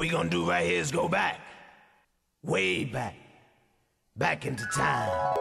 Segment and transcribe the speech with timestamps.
[0.00, 1.38] we gonna do right here is go back.
[2.42, 3.16] Way back.
[4.16, 5.36] Back into time.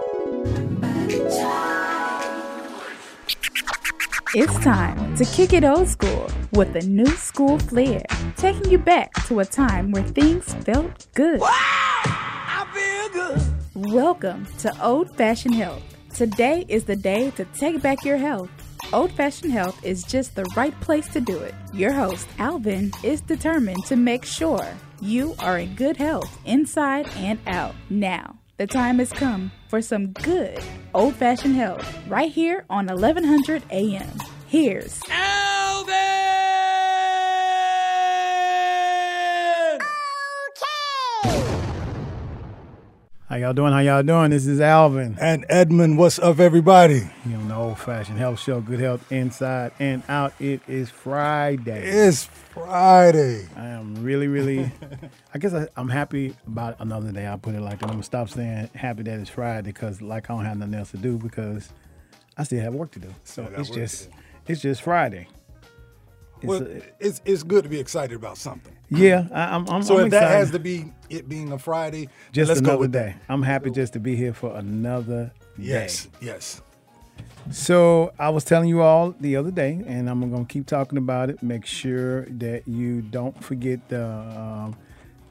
[4.35, 8.03] It's time to kick it old school with a new school flair,
[8.35, 11.39] taking you back to a time where things felt good.
[11.41, 13.94] I feel good.
[13.94, 15.81] Welcome to Old Fashioned Health.
[16.13, 18.59] Today is the day to take back your health.
[18.91, 21.53] Old Fashioned Health is just the right place to do it.
[21.73, 24.67] Your host, Alvin, is determined to make sure
[25.02, 27.75] you are in good health inside and out.
[27.89, 30.59] Now, the time has come for some good
[30.93, 34.09] old fashioned health right here on 1100 AM.
[34.47, 34.99] Here's
[43.29, 43.71] How y'all doing?
[43.71, 44.31] How y'all doing?
[44.31, 45.15] This is Alvin.
[45.21, 47.07] And Edmund, what's up, everybody?
[47.27, 50.33] You know, the old fashioned health show, good health inside and out.
[50.39, 51.87] It is Friday.
[51.87, 53.47] It's Friday.
[53.55, 54.71] I am really, really,
[55.31, 57.27] I guess I, I'm happy about another day.
[57.27, 57.85] I'll put it like that.
[57.85, 60.89] I'm gonna stop saying happy that it's Friday because like I don't have nothing else
[60.89, 61.71] to do because
[62.35, 63.13] I still have work to do.
[63.26, 64.09] So it's just,
[64.48, 65.28] it's just Friday.
[66.42, 68.73] It's Well, a- it's it's good to be excited about something.
[68.90, 72.09] yeah, I, I'm, I'm, So I'm if that has to be it being a Friday,
[72.32, 73.16] just let's another go with day.
[73.18, 73.32] that.
[73.34, 76.28] I'm happy just to be here for another Yes, day.
[76.28, 76.62] yes.
[77.52, 81.30] So I was telling you all the other day, and I'm gonna keep talking about
[81.30, 81.42] it.
[81.42, 84.76] Make sure that you don't forget the um,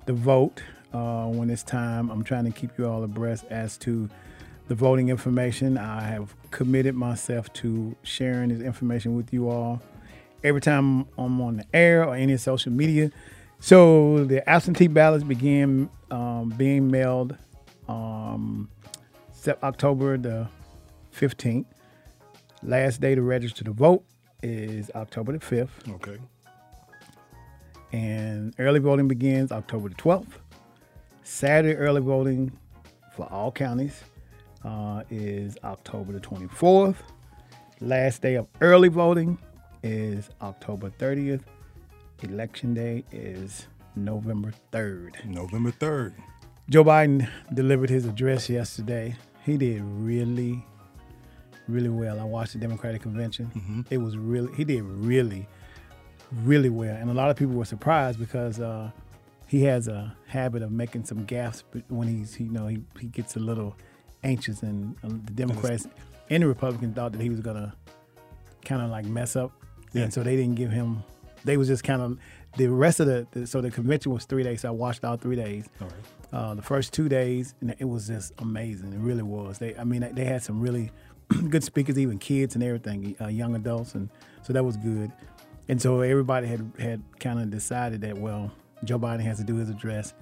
[0.06, 2.10] the vote uh, when it's time.
[2.10, 4.08] I'm trying to keep you all abreast as to
[4.68, 5.78] the voting information.
[5.78, 9.80] I have committed myself to sharing this information with you all
[10.44, 13.10] every time I'm on the air or any social media.
[13.60, 17.36] So the absentee ballots began um, being mailed
[17.88, 18.68] um,
[19.62, 20.48] October the
[21.16, 21.64] 15th.
[22.62, 24.04] Last day to register to vote
[24.42, 26.18] is October the 5th, Okay.
[27.92, 30.26] and early voting begins October the 12th.
[31.22, 32.50] Saturday early voting
[33.14, 34.02] for all counties
[34.64, 36.96] uh, is October the 24th.
[37.80, 39.38] Last day of early voting
[39.82, 41.42] is October 30th.
[42.22, 45.24] Election day is November 3rd.
[45.24, 46.14] November third.
[46.68, 49.16] Joe Biden delivered his address yesterday.
[49.44, 50.62] He did really,
[51.66, 52.20] really well.
[52.20, 53.86] I watched the Democratic convention.
[53.90, 55.48] It was really, he did really,
[56.42, 56.94] really well.
[56.94, 58.90] And a lot of people were surprised because uh,
[59.46, 63.36] he has a habit of making some gaffes when he's, you know, he, he gets
[63.36, 63.74] a little
[64.22, 64.62] anxious.
[64.62, 65.86] And uh, the Democrats
[66.28, 67.72] and the Republicans thought that he was going to
[68.64, 69.52] kind of like mess up.
[69.92, 70.04] Yeah.
[70.04, 71.02] And so they didn't give him,
[71.44, 72.18] they was just kind of,
[72.56, 74.62] the rest of the, the, so the convention was three days.
[74.62, 75.66] So I watched all three days.
[75.80, 75.96] All right.
[76.30, 78.92] Uh, the first two days, and it was just amazing.
[78.92, 79.58] It really was.
[79.58, 80.90] They, I mean, they had some really
[81.48, 84.10] good speakers, even kids and everything, uh, young adults, and
[84.42, 85.10] so that was good.
[85.68, 88.50] And so everybody had had kind of decided that well,
[88.84, 90.14] Joe Biden has to do his address.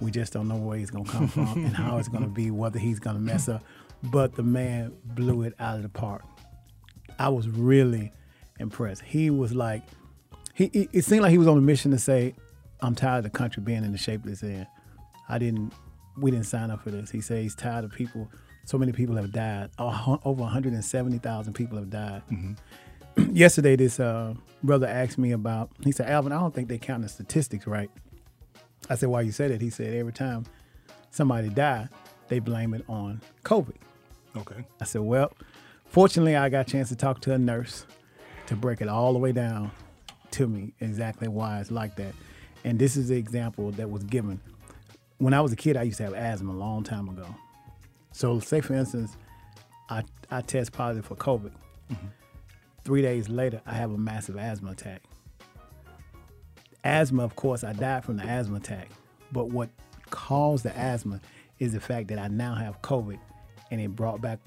[0.00, 2.78] We just don't know where he's gonna come from and how it's gonna be, whether
[2.78, 3.62] he's gonna mess up.
[4.04, 6.22] But the man blew it out of the park.
[7.18, 8.12] I was really
[8.60, 9.02] impressed.
[9.02, 9.82] He was like,
[10.54, 12.34] he, he it seemed like he was on a mission to say,
[12.80, 14.66] "I'm tired of the country being in the shape it's in.
[15.28, 15.72] I didn't,
[16.18, 18.30] we didn't sign up for this." He said he's tired of people.
[18.64, 19.70] So many people have died.
[19.78, 22.22] Over 170,000 people have died.
[23.32, 25.70] Yesterday, this uh, brother asked me about.
[25.82, 27.90] He said, "Alvin, I don't think they count the statistics right."
[28.88, 30.44] I said, "Why you say that?" He said, "Every time
[31.10, 31.88] somebody die,
[32.28, 33.76] they blame it on COVID."
[34.36, 34.64] Okay.
[34.80, 35.32] I said, well,
[35.86, 37.86] fortunately, I got a chance to talk to a nurse
[38.50, 39.70] to break it all the way down
[40.32, 42.12] to me exactly why it's like that.
[42.64, 44.40] And this is the example that was given.
[45.18, 47.32] When I was a kid, I used to have asthma a long time ago.
[48.10, 49.16] So, say for instance,
[49.88, 50.02] I,
[50.32, 51.52] I test positive for COVID.
[51.92, 52.06] Mm-hmm.
[52.82, 55.04] Three days later, I have a massive asthma attack.
[56.82, 58.88] Asthma, of course, I died from the asthma attack.
[59.30, 59.68] But what
[60.10, 61.20] caused the asthma
[61.60, 63.20] is the fact that I now have COVID
[63.70, 64.40] and it brought back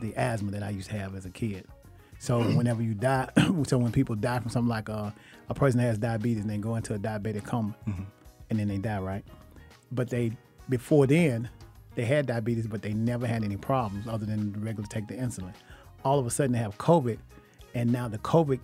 [0.00, 1.66] the asthma that I used to have as a kid.
[2.18, 3.28] So whenever you die,
[3.66, 5.14] so when people die from something like a,
[5.48, 8.02] a person that has diabetes and they go into a diabetic coma mm-hmm.
[8.50, 9.24] and then they die, right?
[9.92, 10.32] But they,
[10.68, 11.48] before then,
[11.94, 15.14] they had diabetes, but they never had any problems other than the regular take the
[15.14, 15.54] insulin.
[16.04, 17.18] All of a sudden they have COVID
[17.74, 18.60] and now the COVID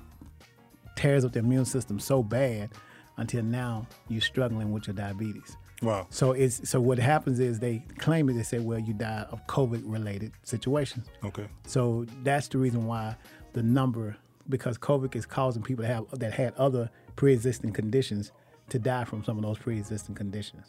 [0.96, 2.70] tears up the immune system so bad
[3.16, 5.56] until now you're struggling with your diabetes.
[5.82, 6.06] Wow.
[6.10, 8.34] So it's so what happens is they claim it.
[8.34, 11.08] They say, well, you died of COVID related situations.
[11.24, 11.46] Okay.
[11.66, 13.16] So that's the reason why
[13.52, 14.16] the number,
[14.48, 18.32] because COVID is causing people to have that had other pre-existing conditions
[18.70, 20.66] to die from some of those pre-existing conditions,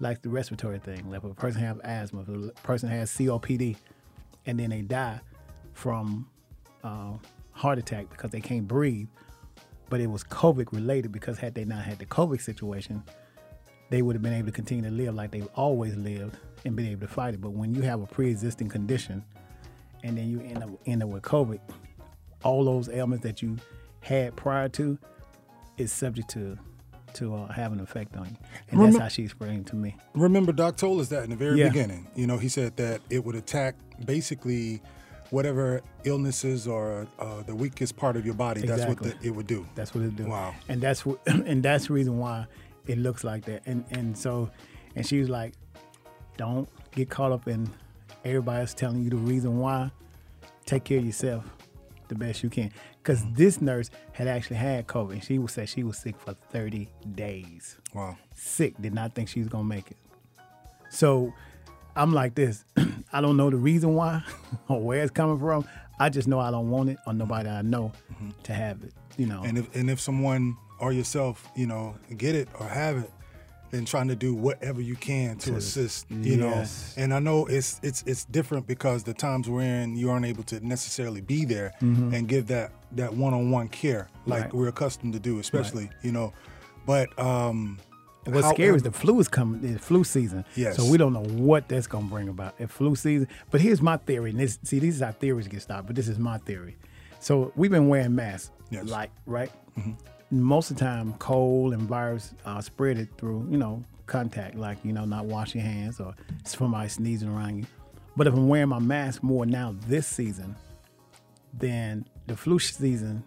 [0.00, 1.10] like the respiratory thing.
[1.10, 3.76] Like if a person have asthma, if a person has COPD,
[4.46, 5.20] and then they die
[5.74, 6.28] from
[6.84, 7.12] uh,
[7.52, 9.08] heart attack because they can't breathe.
[9.90, 13.02] but it was COVID related because had they not had the COVID situation,
[13.90, 16.86] they would have been able to continue to live like they've always lived and been
[16.86, 17.40] able to fight it.
[17.40, 19.24] But when you have a pre-existing condition,
[20.04, 21.60] and then you end up end up with COVID,
[22.42, 23.56] all those ailments that you
[24.00, 24.98] had prior to
[25.76, 26.58] is subject to
[27.14, 28.36] to uh, have an effect on you,
[28.70, 29.96] and that's how she explained to me.
[30.14, 31.68] Remember, Doc told us that in the very Yeah.
[31.68, 32.06] beginning.
[32.14, 34.80] You know, he said that it would attack basically
[35.30, 38.60] whatever illnesses or uh, the weakest part of your body.
[38.64, 39.66] That's what the, it would do.
[39.74, 40.26] That's what it would do.
[40.26, 40.54] Wow.
[40.68, 42.46] And that's what, and that's the reason why
[42.86, 43.62] it looks like that.
[43.66, 44.50] And and so,
[44.94, 45.54] and she was like,
[46.36, 47.68] "Don't get caught up in
[48.24, 49.90] everybody else telling you the reason why.
[50.64, 51.44] Take care of yourself
[52.10, 52.70] the best you can."
[53.02, 55.12] Because this nurse had actually had COVID.
[55.12, 57.78] And she was said she was sick for 30 days.
[57.94, 58.18] Wow.
[58.34, 58.74] Sick.
[58.80, 59.96] Did not think she was gonna make it.
[60.90, 61.32] So
[61.96, 62.64] I'm like this.
[63.12, 64.22] I don't know the reason why
[64.68, 65.64] or where it's coming from.
[65.98, 67.92] I just know I don't want it or nobody I know
[68.44, 68.92] to have it.
[69.16, 69.40] You know.
[69.40, 69.46] Mm-hmm.
[69.46, 73.10] And if and if someone or yourself, you know, get it or have it,
[73.70, 76.64] then trying to do whatever you can to, To- assist, you know.
[76.96, 80.42] And I know it's it's it's different because the times we're in, you aren't able
[80.44, 84.54] to necessarily be there and give that that one on one care like Right.
[84.54, 86.32] we're accustomed to do, especially you know.
[86.86, 87.78] But um,
[88.26, 89.64] And What's scary is the flu is coming.
[89.64, 90.44] It's flu season.
[90.56, 90.76] Yes.
[90.76, 92.54] So we don't know what that's gonna bring about.
[92.58, 93.28] If flu season.
[93.50, 94.30] But here's my theory.
[94.30, 95.86] And this, see, these is how theories get started.
[95.86, 96.76] But this is my theory.
[97.20, 98.50] So we've been wearing masks.
[98.70, 98.82] Yes.
[98.84, 98.90] Mm-hmm.
[98.92, 99.50] Like right.
[100.30, 104.78] Most of the time, cold and virus uh, spread it through you know contact, like
[104.84, 107.66] you know not washing hands or somebody sneezing around you.
[108.16, 110.56] But if I'm wearing my mask more now this season,
[111.54, 113.24] then the flu season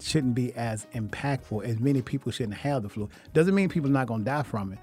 [0.00, 3.08] shouldn't be as impactful as many people shouldn't have the flu.
[3.32, 4.78] Doesn't mean people are not going to die from it,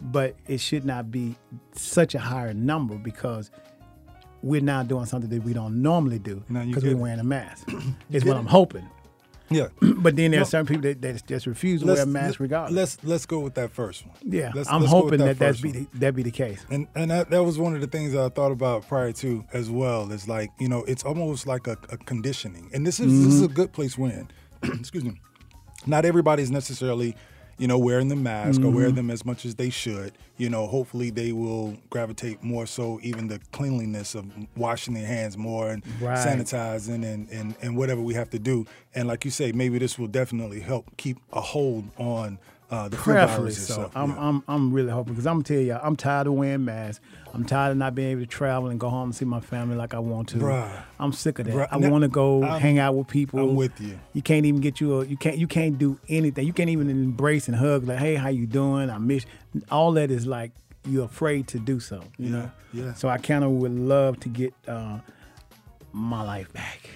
[0.00, 1.36] but it should not be
[1.72, 3.50] such a higher number because
[4.42, 7.68] we're now doing something that we don't normally do because we're wearing a mask.
[8.10, 8.36] is what.
[8.36, 8.88] I'm hoping.
[9.50, 9.68] Yeah.
[9.80, 12.76] But then there are certain people that, that just refuse to wear a mask regardless.
[12.76, 14.16] Let's let's go with that first one.
[14.22, 16.64] yeah, Let's- I'm let's hoping that that be the, that be the case.
[16.70, 19.44] And and that, that was one of the things that I thought about prior to
[19.52, 20.10] as well.
[20.12, 23.42] Is like you know it's almost like a, a conditioning, and this is this is
[23.42, 23.52] mm-hmm.
[23.52, 24.26] a good place we're.
[24.62, 25.20] Excuse me.
[25.86, 27.14] Not everybody's necessarily,
[27.58, 28.96] you know, wearing the mask or wear mm-hmm.
[28.96, 30.12] them as much as they should.
[30.36, 35.36] You know, hopefully they will gravitate more so even the cleanliness of washing their hands
[35.36, 36.18] more and Right.
[36.18, 38.66] sanitizing and, and and whatever we have to do.
[38.94, 42.38] And like you say, maybe this will definitely help keep a hold on
[42.70, 43.74] uh, the virus so.
[43.74, 43.92] itself.
[43.96, 44.16] I'm, Yeah.
[44.28, 47.04] I'm, I'm really hoping because I'm tell you, I'm tired of wearing masks.
[47.32, 49.74] I'm tired of not being able to travel and go home and see my family
[49.76, 50.36] like I want to.
[50.38, 50.82] Bruh.
[51.00, 51.54] I'm sick of that.
[51.54, 53.40] Bruh, I want to go I'm- hang out with people.
[53.40, 53.98] I'm with you.
[54.12, 55.04] You can't even get you a.
[55.06, 55.36] You can't.
[55.36, 56.46] You can't do anything.
[56.46, 58.88] You can't even embrace and hug like, hey, how you doing?
[58.88, 59.26] I miss.
[59.70, 60.52] All that is like
[60.86, 62.02] you're afraid to do so.
[62.18, 62.50] You Yeah, know.
[62.72, 62.94] yeah.
[62.94, 64.98] So I kind of would love to get uh,
[65.92, 66.88] my life back.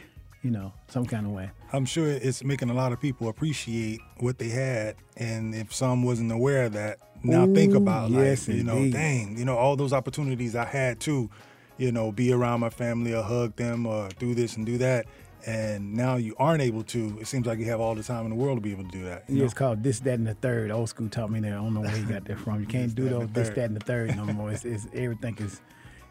[0.43, 1.51] You know, some kind of way.
[1.73, 6.05] I'm sure it's making a lot of people appreciate what they had, and if some
[6.05, 8.93] wasn't aware of that, now think Ooh, about yes, like you know, indeed.
[8.93, 11.29] dang, you know, all those opportunities I had to,
[11.77, 15.07] you know, be around my family or hug them or do this and do that,
[15.47, 17.19] and now you aren't able to.
[17.21, 18.91] It seems like you have all the time in the world to be able to
[18.91, 19.25] do that.
[19.29, 19.45] Yeah, know?
[19.45, 20.71] it's called this, that, and the third.
[20.71, 21.53] Old school taught me that.
[21.53, 22.61] I don't know where he got that from.
[22.61, 24.51] You can't do those this, that, and the third no more.
[24.51, 25.61] It's, it's everything is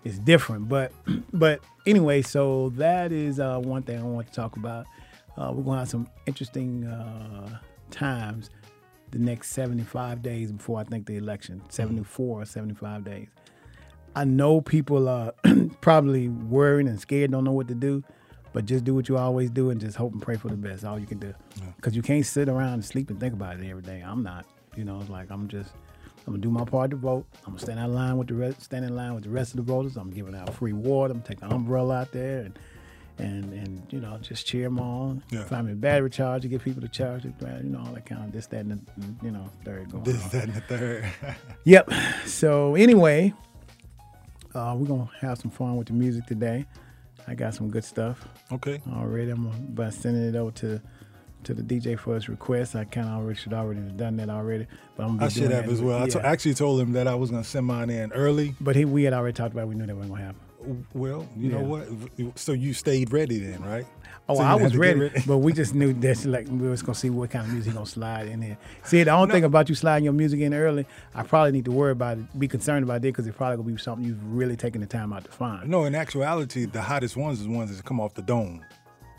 [0.07, 0.67] is different.
[0.67, 0.91] But
[1.33, 4.85] but anyway, so that is uh, one thing I want to talk about.
[5.37, 7.59] Uh, we're gonna have some interesting uh,
[7.91, 8.49] times
[9.11, 11.61] the next 75 days before I think the election.
[11.69, 13.27] 74 or 75 days.
[14.15, 15.33] I know people are
[15.81, 18.03] probably worried and scared, don't know what to do,
[18.51, 20.83] but just do what you always do and just hope and pray for the best.
[20.83, 21.33] All you can do,
[21.75, 24.01] because you can't sit around and sleep and think about it every day.
[24.01, 25.71] I'm not, you know, like I'm just,
[26.27, 27.25] I'm gonna do my part to vote.
[27.45, 29.57] I'm gonna stand in line with the rest, stand in line with the rest of
[29.57, 29.95] the voters.
[29.95, 31.13] I'm giving out free water.
[31.13, 32.59] I'm taking an umbrella out there and.
[33.19, 35.23] And, and you know just cheer them on.
[35.31, 35.43] Yeah.
[35.45, 37.33] Find me a battery charge to get people to charge it.
[37.41, 40.23] You know all that kind of this that and the, you know third going This,
[40.23, 40.29] on.
[40.29, 41.05] that, and the third.
[41.63, 41.91] Yep.
[42.27, 43.33] So anyway,
[44.53, 46.67] uh, we're gonna have some fun with the music today.
[47.27, 48.81] I got some good stuff okay.
[48.93, 49.31] already.
[49.31, 50.79] I'm gonna by sending it over to
[51.47, 52.75] to the DJ for his request.
[52.75, 55.19] I kind of already should already have done that already, but I'm.
[55.21, 55.97] I should have as well.
[55.97, 56.11] I Yeah.
[56.11, 58.55] to- actually told him that I was going to send mine in early.
[58.61, 59.63] but he, we had already talked about.
[59.63, 59.67] it.
[59.69, 60.41] We knew that wasn't gonna happen.
[60.93, 61.87] Well, you know what?
[62.37, 63.85] So you stayed ready then, right?
[64.29, 66.81] Oh, So I was to get ready, but we just knew that like we was
[66.81, 68.57] gonna see what kind of music gonna slide in here.
[68.83, 70.85] See, the only thing about you sliding your music in early,
[71.15, 73.69] I probably need to worry about it, be concerned about it, because it's probably gonna
[73.75, 75.69] be something you've really taken the time out to find.
[75.69, 78.65] No, in actuality, the hottest ones is ones that come off the dome.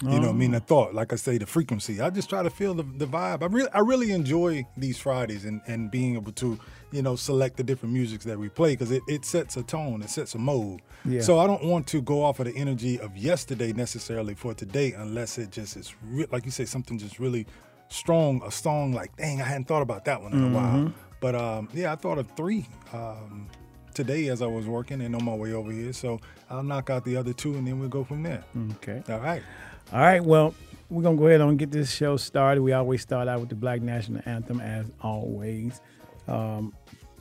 [0.03, 2.01] You know, I mean the thought, like I say, the frequency.
[2.01, 3.43] I just try to feel the, the vibe.
[3.43, 6.57] I really, I really enjoy these Fridays and, and being able to,
[6.93, 10.01] you know, select the different musics that we play because it, it sets a tone,
[10.03, 10.83] it sets a mode.
[11.05, 11.21] Yeah.
[11.23, 14.93] So I don't want to go off of the energy of yesterday necessarily for today
[14.93, 17.45] unless it just is re- like you say something just really
[17.89, 20.55] strong a song like, dang, I hadn't thought about that one in a Mm-hmm.
[20.55, 20.93] while.
[21.21, 23.49] But um, yeah, I thought of three um,
[23.95, 25.93] today as I was working and on my way over here.
[25.93, 28.45] So I'll knock out the other two and then we'll go from there.
[28.77, 29.03] Okay.
[29.09, 29.43] All right.
[29.93, 30.23] All right.
[30.23, 30.55] Well,
[30.91, 32.63] we're gonna go ahead and get this show started.
[32.63, 35.81] We always start out with the Black National Anthem, as always.
[36.27, 36.75] Um,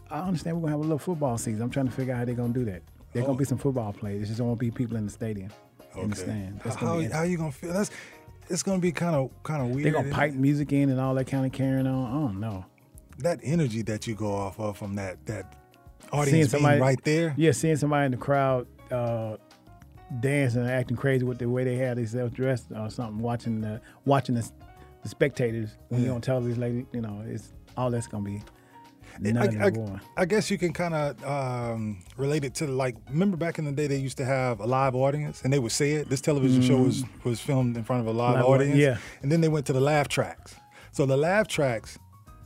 [0.10, 1.62] I understand we're gonna have a little football season.
[1.62, 2.82] I'm trying to figure out how they're gonna do that.
[3.14, 3.28] There's Oh.
[3.28, 4.18] gonna be some football players.
[4.20, 5.50] There's just going to be people in the stadium.
[5.96, 6.60] In the stand.
[6.64, 7.74] That's How, be how you gonna feel?
[7.74, 7.90] That's
[8.50, 9.86] it's gonna be kind of kind of weird.
[9.86, 10.38] they're gonna pipe it?
[10.38, 12.06] music in and all that kind of carrying on.
[12.06, 12.66] I don't know.
[13.20, 15.56] that energy that you go off of from that that
[16.12, 17.34] audience being right there.
[17.36, 19.38] Yeah, seeing somebody in the crowd uh,
[20.20, 23.20] dancing and acting crazy with the way they had themselves dressed or something.
[23.20, 24.50] Watching the watching the,
[25.04, 26.08] the spectators when Yeah.
[26.08, 28.42] you're on television, like you know, it's all that's gonna be
[29.26, 33.58] I, I- I guess you can kind of um, relate it to like remember back
[33.58, 36.10] in the day they used to have a live audience and they would say it.
[36.10, 38.38] This television show was was filmed in front of a live, Mm.
[38.40, 38.78] Live audience.
[38.78, 38.98] yeah.
[39.24, 40.56] and then they went to the laugh tracks.
[40.92, 41.98] So the laugh tracks,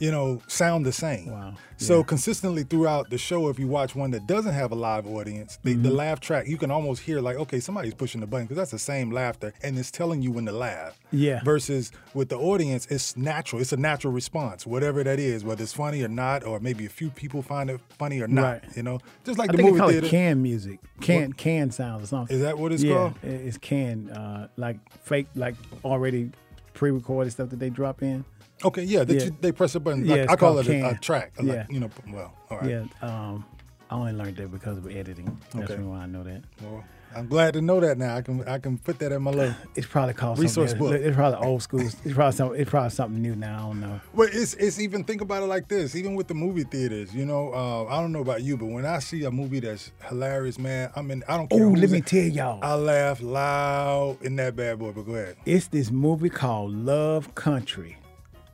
[0.01, 1.29] you know, sound the same.
[1.31, 1.53] Wow.
[1.77, 2.03] So Yeah.
[2.05, 5.74] consistently throughout the show, if you watch one that doesn't have a live audience, the,
[5.75, 5.98] the Mm-hmm.
[5.98, 8.79] laugh track you can almost hear like, okay, somebody's pushing the button because that's the
[8.79, 11.00] same laughter and it's telling you when to laugh.
[11.12, 11.41] Yeah.
[11.43, 13.62] Versus with the audience, it's natural.
[13.62, 16.89] It's a natural response, whatever that is, whether it's funny or not, or maybe a
[16.89, 18.63] few people find it funny or not.
[18.63, 18.77] Right.
[18.77, 20.08] You know, just like I the movie call theater.
[20.08, 22.36] it can music, can can sounds or something.
[22.36, 23.13] Is that what it's yeah, called?
[23.24, 25.55] it- it's can uh, like fake, like
[25.86, 26.31] already
[26.74, 28.25] pre-recorded stuff that they drop in.
[28.63, 29.24] Okay, yeah, that Yeah.
[29.25, 30.08] You, they press a button.
[30.08, 31.34] Like, I call it a, a track.
[31.38, 31.65] Like, Yeah.
[31.70, 32.70] you know, well, all right.
[32.70, 33.46] Yeah, um,
[33.89, 35.38] I only learned that because of editing.
[35.53, 35.82] That's Okay.
[35.82, 36.41] why I know that.
[36.62, 38.15] Well, I'm glad to know that now.
[38.15, 39.53] I can I can put that in my little.
[39.75, 40.94] It's probably called Resource book.
[40.94, 41.82] It's probably old school.
[41.82, 42.62] It's probably something.
[42.62, 43.56] It's probably something new now.
[43.58, 44.00] I don't know.
[44.13, 45.94] Well, it's it's even think about it like this.
[45.94, 48.86] Even with the movie theaters, you know, uh, I don't know about you, but when
[48.86, 51.68] I see a movie that's hilarious, man, I mean, I don't Oh, care.
[51.68, 52.60] who's let me in- tell y'all.
[52.63, 54.94] I laugh loud in that bad boy.
[54.94, 55.36] But go ahead.
[55.46, 57.98] It's this movie called Love Country.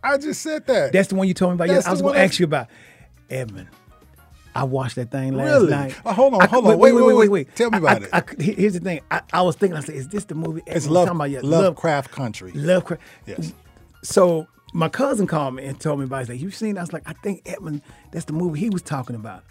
[0.04, 0.92] I just said that.
[0.94, 1.68] That's the one you told me about.
[1.74, 2.68] That's Yeah, I was going to ask you about.
[3.30, 3.68] Edmund.
[4.56, 5.70] I watched that thing last Really?
[5.70, 5.96] night.
[6.04, 6.80] Uh, hold on, I- hold on.
[6.80, 7.30] Wait, wait, wait, wait.
[7.30, 7.56] wait.
[7.56, 8.38] Tell me about I- it.
[8.40, 9.02] I here's the thing.
[9.12, 9.78] I, I was thinking.
[9.78, 11.30] I said, "Is this the movie?" it's Edmund was love, talking about?
[11.30, 12.52] Yeah, Lovecraft Country.
[12.54, 13.02] Lovecraft.
[13.28, 13.54] Yes.
[14.04, 16.22] So my cousin called me and told me about it.
[16.22, 16.76] He's like, you seen?
[16.76, 17.82] that?" I was like, I think Edmund.
[18.12, 19.44] That's the movie he was talking about.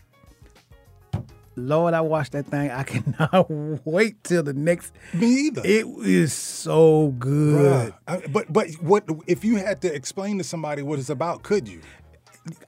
[1.56, 2.70] Lord, I watched that thing.
[2.70, 3.46] I cannot
[3.86, 4.92] wait till the next.
[5.14, 5.62] Me either.
[5.64, 7.92] It is so good.
[8.06, 11.42] I- but but what if you had to explain to somebody what it's about?
[11.42, 11.80] Could you?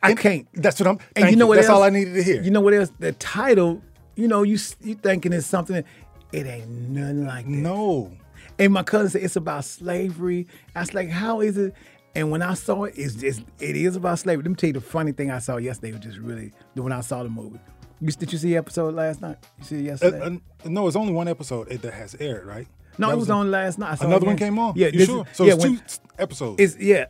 [0.03, 0.49] I And can't.
[0.55, 0.99] That's what I'm.
[1.15, 1.57] And you know what?
[1.57, 1.77] That's else?
[1.77, 2.43] all I needed to hear.
[2.43, 2.91] You know what else?
[2.99, 3.83] The title.
[4.17, 5.85] You know, you you thinking it's something.
[6.33, 7.51] It ain't nothing like that.
[7.51, 8.13] no.
[8.59, 10.49] And my cousin said it's about slavery.
[10.75, 11.75] I was like, how is it?
[12.17, 14.43] And when I saw it, it's just it is about slavery.
[14.43, 17.01] Let me tell you the funny thing I saw yesterday was just really when I
[17.01, 17.61] saw the movie.
[18.01, 19.39] You, did you see the episode last night?
[19.59, 20.41] You see it Uh, yesterday?
[20.65, 22.69] uh, no, it's only one episode that has aired, right?
[22.99, 23.93] No, That it was a- on last night.
[23.93, 24.73] I saw it Another one came on.
[24.77, 25.27] Yeah, you sure?
[25.31, 25.83] is- So yeah, it's when- two
[26.19, 26.61] episodes.
[26.61, 27.07] It's yeah.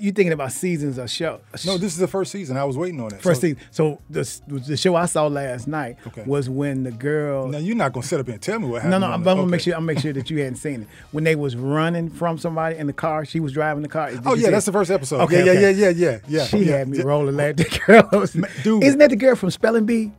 [0.00, 1.40] You thinking about seasons of show?
[1.52, 2.56] Uh, no, this is the first season.
[2.56, 3.20] I was waiting on it.
[3.20, 3.58] first so, season.
[3.70, 6.22] So the the show I saw last night Okay.
[6.26, 7.46] was when the girl.
[7.48, 9.00] Now you're not gonna sit up here and tell me what No, happened.
[9.02, 9.74] no, on I'm, the- I'm gonna make sure.
[9.74, 12.86] I'm make sure that you hadn't seen it when they was running from somebody in
[12.86, 13.24] the car.
[13.24, 14.10] She was driving the car.
[14.10, 14.72] Did Oh yeah, that's it?
[14.72, 15.20] the first episode.
[15.22, 15.60] Okay, yeah, okay.
[15.74, 16.44] yeah, yeah, yeah, yeah.
[16.46, 18.08] She yeah, had me rolling like the girl.
[18.12, 18.32] was-
[18.62, 18.82] dude.
[18.84, 20.12] isn't that the girl from Spelling Bee?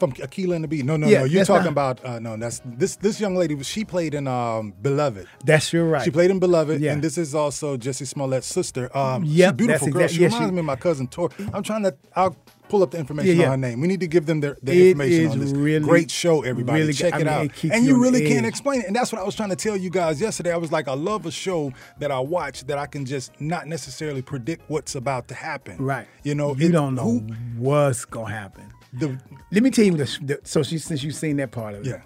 [0.00, 0.82] From Akeelah and the Bee.
[0.82, 1.24] No, no, Yeah, no.
[1.26, 2.36] You're talking not- about uh, no.
[2.36, 3.62] That's this this young lady.
[3.62, 5.26] She played in um, Beloved.
[5.44, 6.02] That's your right.
[6.02, 6.92] She played in Beloved, Yeah.
[6.92, 8.94] and this is also Jussie Smollett's sister.
[8.96, 10.02] Um, she's Yep, a beautiful girl.
[10.02, 11.30] exact- she yeah, reminds she- me of my cousin Tor.
[11.52, 11.94] I'm trying to.
[12.16, 12.34] I'll
[12.70, 13.50] pull up the information Yeah, yeah.
[13.52, 13.80] on her name.
[13.80, 15.50] We need to give them their, their It information on this.
[15.50, 16.78] really- Great show, everybody.
[16.80, 17.44] really Check it mean, out.
[17.46, 18.86] it and you really can't explain it.
[18.86, 20.52] And that's what I was trying to tell you guys yesterday.
[20.52, 23.66] I was like, I love a show that I watch that I can just not
[23.66, 25.78] necessarily predict what's about to happen.
[25.78, 26.06] right.
[26.22, 27.26] You know, you it- don't know who-
[27.58, 28.66] what's gonna happen.
[28.92, 29.18] The,
[29.52, 31.86] Let me tell you the, the so she since you've seen that part of it.
[31.90, 32.02] yeah.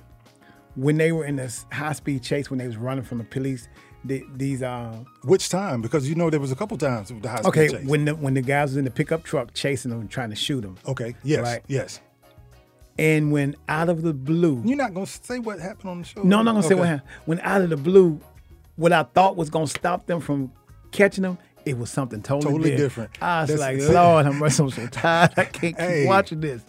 [0.77, 3.69] When they were in this high speed chase when they was running from the police,
[4.05, 5.81] the, these uh Which time?
[5.81, 7.87] Because you know there was a couple times with the high speed okay chase.
[7.87, 10.37] when the when the guys was in the pickup truck chasing them and trying to
[10.37, 11.15] shoot them, Okay.
[11.23, 11.43] Yes.
[11.43, 11.63] Right.
[11.69, 12.01] Yes.
[12.99, 16.23] and when out of the blue, You're not gonna say what happened on the show.
[16.23, 17.09] No, I'm not gonna say what happened.
[17.25, 18.21] When out of the blue,
[18.77, 20.53] what I thought was gonna stop them from
[20.91, 23.11] catching them, it was something totally, Totally different.
[23.23, 25.31] I was That's- like, Lord, I'm, I'm so tired.
[25.37, 26.05] I can't keep Hey.
[26.07, 26.63] watching this.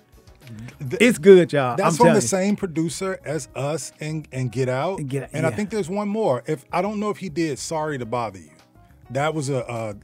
[0.80, 1.75] It's good, y'all.
[1.75, 2.22] That's I'm from the you.
[2.22, 5.00] same producer as us and and Get Out.
[5.00, 6.44] And Get Out, and I think there's one more.
[6.48, 8.50] If I don't know if he did Sorry to Bother You.
[9.12, 9.58] That was a,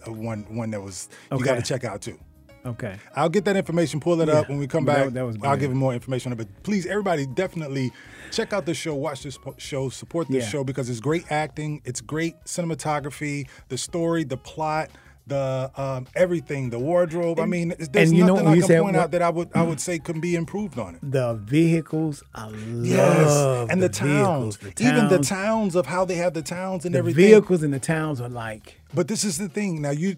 [0.06, 1.46] a, a one one that was you Okay.
[1.46, 2.20] got to check out too.
[2.64, 2.96] Okay.
[3.16, 4.36] I'll get that information, pull it Yeah.
[4.42, 5.10] up when we come back.
[5.10, 6.46] that was I'll give him more information on it.
[6.46, 7.92] But please, everybody, definitely
[8.32, 10.50] check out this show, watch this po- show, support this Yeah.
[10.50, 14.92] show because it's great acting, it's great cinematography, the story, the plot,
[15.32, 17.40] the um, everything, the wardrobe.
[17.40, 19.30] I mean, there's and you nothing when I can said point what- out that I
[19.30, 21.02] would I would say can be improved on it.
[21.02, 25.76] The vehicles, I love Yes, and the, vehicles, towns, the even the towns.
[25.76, 27.26] of how they have the towns and the everything.
[27.26, 28.80] vehicles in the towns are like.
[28.94, 29.82] But this is the thing.
[29.82, 30.16] Now you,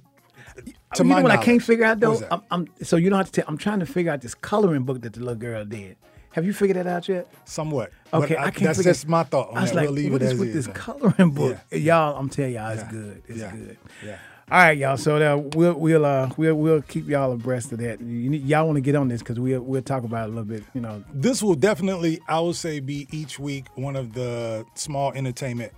[0.95, 2.19] to you know what I can't figure out though?
[2.31, 3.45] I'm, I'm, so you don't have to tell.
[3.47, 5.97] I'm trying to figure out this coloring book that the little girl did.
[6.31, 7.27] Have you figured that out yet?
[7.45, 7.91] Somewhat.
[8.11, 8.63] Okay, I, can't.
[8.63, 9.51] That's figure, just my thought.
[9.53, 9.75] I was that.
[9.75, 10.65] like, we'll leave what it is with is.
[10.65, 11.59] this coloring book?
[11.71, 11.77] Yeah.
[11.77, 12.89] Y'all, I'm telling y'all, it's Yeah.
[12.91, 13.21] good.
[13.27, 13.51] It's Yeah.
[13.51, 13.77] good.
[14.03, 14.17] Yeah.
[14.51, 14.97] All right, y'all.
[14.97, 18.01] So uh, we'll we'll uh we'll we'll keep y'all abreast of that.
[18.01, 20.43] You, y'all want to get on this because we'll we'll talk about it a little
[20.43, 20.63] bit.
[20.73, 25.11] You know, This will definitely, I would say, be each week one of the small
[25.13, 25.71] entertainment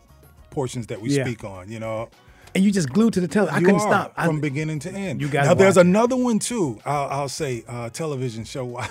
[0.49, 1.23] portions that we Yeah.
[1.25, 1.71] speak on.
[1.71, 2.09] You know,
[2.55, 3.63] and you just glued to the television.
[3.63, 4.13] I couldn't stop.
[4.17, 5.21] I- from beginning to end.
[5.21, 5.53] You gotta now.
[5.53, 5.81] There's it.
[5.81, 6.79] another one too.
[6.85, 8.81] I'll, I'll say uh, television show.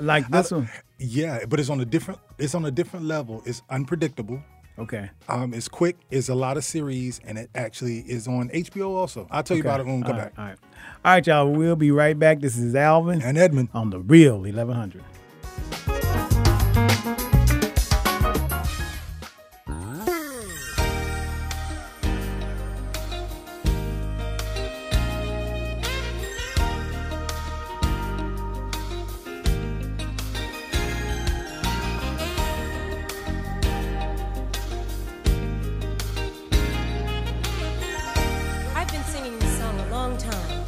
[0.00, 0.68] like this one.
[0.98, 2.20] yeah, but it's on a different.
[2.38, 3.42] It's on a different level.
[3.46, 4.42] It's unpredictable.
[4.80, 5.10] Okay.
[5.28, 5.96] Um, it's quick.
[6.10, 9.26] It's a lot of series, and it actually is on HBO also.
[9.30, 10.32] I'll tell you about it when we come All back.
[10.38, 10.56] All right.
[11.04, 11.50] All right, y'all.
[11.50, 12.40] We'll be right back.
[12.40, 13.68] This is Alvin And Edmund.
[13.74, 15.99] on the Real 1100.
[40.10, 40.64] Long time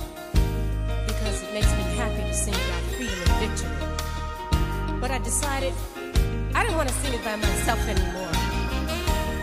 [1.06, 5.00] because it makes me happy to sing about freedom and victory.
[5.00, 5.72] But I decided
[6.54, 8.32] I didn't want to sing it by myself anymore.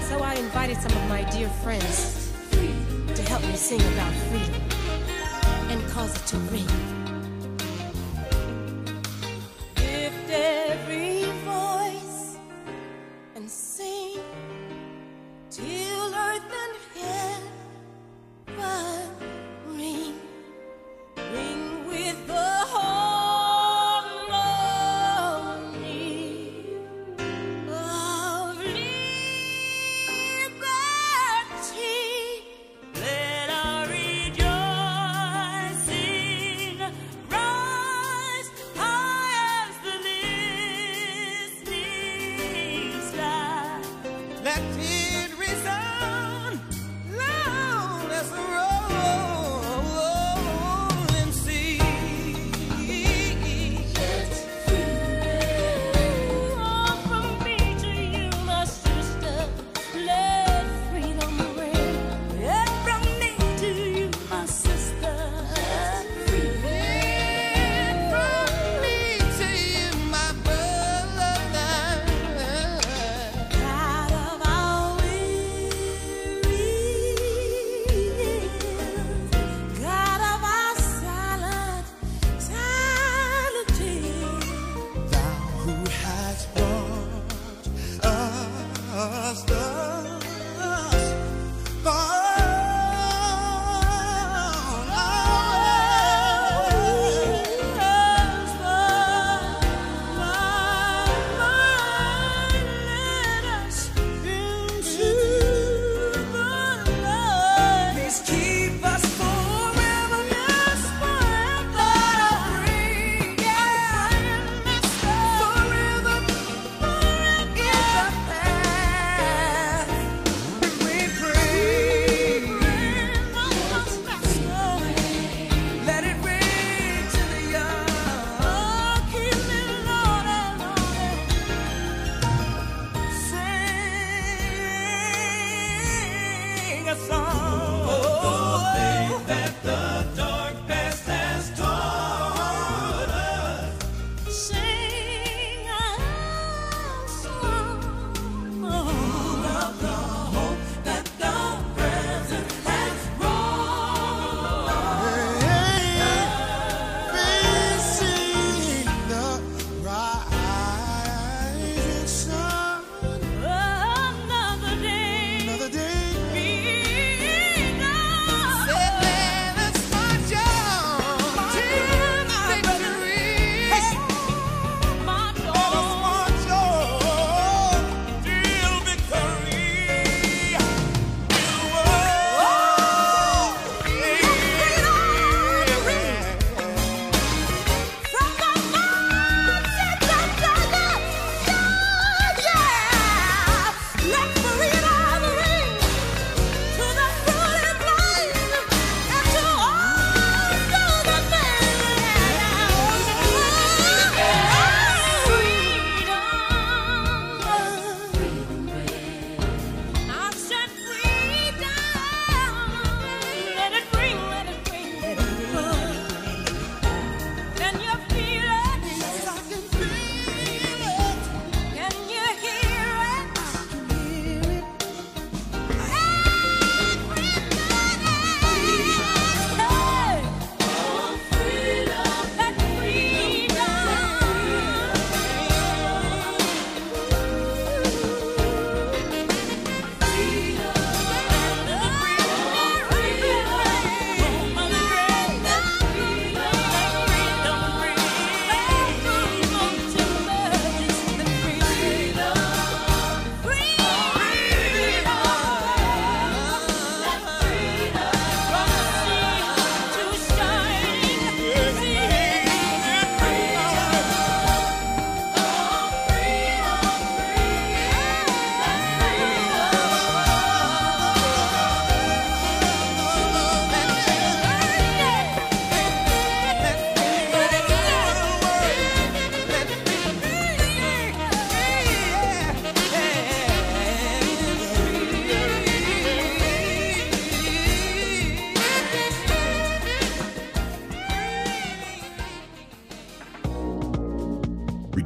[0.08, 4.62] So I invited some of my dear friends to help me sing about freedom
[5.70, 6.99] and cause it to ring.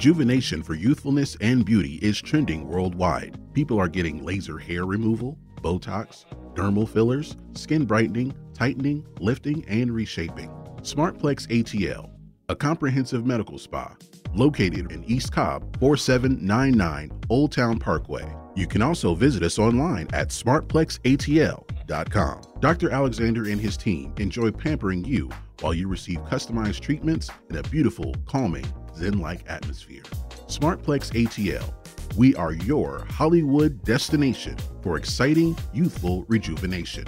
[0.03, 3.39] Rejuvenation for youthfulness and beauty is trending worldwide.
[3.53, 10.49] People are getting laser hair removal, Botox, dermal fillers, skin brightening, tightening, lifting, and reshaping.
[10.81, 12.09] Smartplex ATL,
[12.49, 13.95] a comprehensive medical spa
[14.35, 18.29] located in East Cobb, 4799 Old Town Parkway.
[18.55, 22.41] You can also visit us online at smartplexatl.com.
[22.59, 22.89] Dr.
[22.89, 25.29] Alexander and his team enjoy pampering you
[25.61, 30.03] while you receive customized treatments in a beautiful, calming, zen like atmosphere.
[30.47, 31.73] Smartplex ATL.
[32.15, 37.05] We are your Hollywood destination for exciting youthful rejuvenation.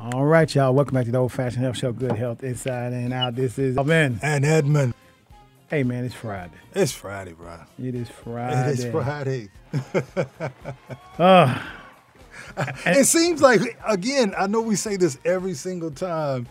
[0.00, 0.72] All right, y'all.
[0.74, 1.90] Welcome back to the Old Fashioned Health Show.
[1.92, 3.34] Good health inside and out.
[3.34, 4.20] This is Ben.
[4.22, 4.94] And Edmund.
[5.68, 6.52] Hey, man, it's Friday.
[6.72, 7.58] It's Friday, bro.
[7.82, 8.70] It is Friday.
[8.70, 9.48] It is Friday.
[11.18, 11.58] Uh,
[12.86, 16.46] it seems like again, I know we say this every single time,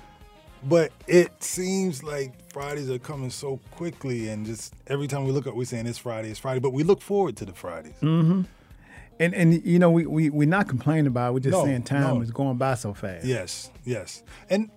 [0.64, 5.48] but it seems like Fridays are coming so quickly, and just every time we look
[5.48, 7.94] up, we're saying it's Friday, it's Friday, but we look forward to the Fridays.
[8.02, 8.42] Mm-hmm.
[9.20, 11.30] and and you know we we we're not complaining about.
[11.30, 11.34] it.
[11.34, 12.22] We're just No, saying time no.
[12.22, 13.26] is going by so fast.
[13.26, 14.70] Yes, yes, and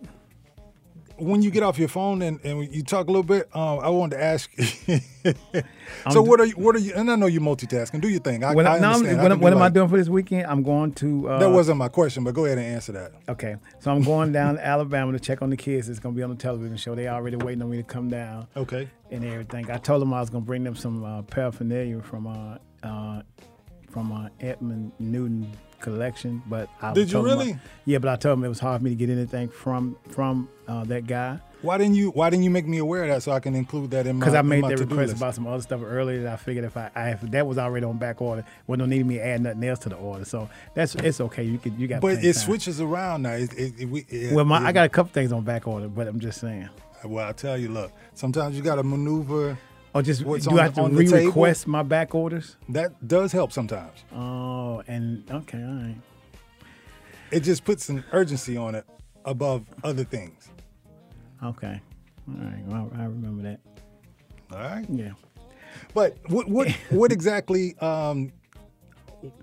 [1.21, 3.89] when you get off your phone and, and you talk a little bit, um, I
[3.91, 4.51] wanted to ask.
[4.57, 4.99] you.
[6.11, 6.55] so what are you?
[6.55, 6.93] What are you?
[6.95, 8.01] And I know you're multitasking.
[8.01, 8.43] Do your thing.
[8.43, 9.33] I, What, I now I'm- understand.
[9.33, 10.47] I what, am I doing for this weekend?
[10.47, 11.29] I'm going to.
[11.29, 13.13] Uh, That wasn't my question, but go ahead and answer that.
[13.29, 15.89] Okay, so I'm going down to Alabama to check on the kids.
[15.89, 16.95] It's gonna be on the television show.
[16.95, 18.89] They already waiting on me to come down Okay.
[19.11, 19.71] and everything.
[19.71, 23.23] I told them I was gonna bring them some uh, paraphernalia from uh, uh,
[23.91, 27.59] from uh, Edmund Newton collection, but I Did you told 'em I- really?
[27.85, 30.49] yeah, but I told them it was hard for me to get anything from from
[30.69, 32.11] uh, that guy Why didn't you?
[32.11, 34.21] Why didn't you make me aware of that so I can include that in my?
[34.21, 35.17] because I made that request list?
[35.17, 36.23] about some other stuff earlier.
[36.23, 38.89] That I figured if I, I if that was already on back order, well, don't
[38.89, 40.25] need me to add nothing else to the order.
[40.25, 41.43] So that's it's okay.
[41.43, 42.01] You can you got.
[42.01, 42.33] But it time.
[42.35, 43.33] switches around now.
[43.33, 45.89] It, it, it, we- it- Well, my, I got a couple things on back order,
[45.89, 46.69] but I'm just saying.
[47.05, 47.93] Well, I tell you, look.
[48.15, 49.59] Sometimes you got to maneuver.
[49.93, 51.17] Or just What's do on I have to on the table?
[51.19, 52.57] re-request my back orders?
[52.69, 54.05] That does help sometimes.
[54.15, 55.97] Oh, and okay, all right.
[57.33, 58.85] It just puts an urgency on it
[59.25, 60.49] above other things.
[61.43, 61.81] Okay.
[62.29, 62.65] All right.
[62.67, 63.61] Well, I remember that.
[64.53, 64.85] All right.
[64.89, 65.13] Yeah.
[65.95, 68.33] But what what what exactly um,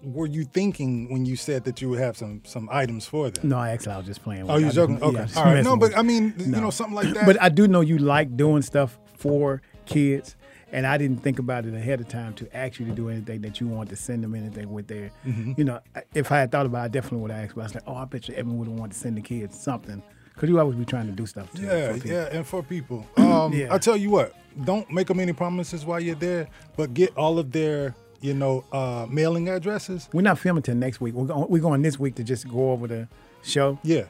[0.03, 3.49] were you thinking when you said that you would have some some items for them?
[3.49, 4.43] No, I actually, I was just playing.
[4.43, 4.97] with Oh, you joking?
[4.99, 5.25] just- yeah, Okay.
[5.25, 5.63] just All right.
[5.63, 7.25] No, but I mean, you know, something like that.
[7.25, 10.35] But I do know you like doing stuff for kids,
[10.71, 13.41] and I didn't think about it ahead of time to ask you to do anything
[13.41, 15.11] that you want to send them anything with their.
[15.25, 15.53] Mm-hmm.
[15.57, 15.79] You know,
[16.13, 17.55] if I had thought about it, I definitely would have asked.
[17.55, 19.21] But I was like, oh, I bet you Evan would have wanted to send the
[19.21, 20.03] kids something.
[20.33, 21.51] Because you always be trying to do stuff.
[21.53, 23.73] To, yeah, yeah, and for people, um, Yeah.
[23.73, 27.39] I tell you what, don't make them any promises while you're there, but get all
[27.39, 30.07] of their, you know, uh, mailing addresses.
[30.13, 31.15] We're not filming till next week.
[31.15, 33.07] We're going, we're going this week to just go over the
[33.41, 34.03] show, Yeah.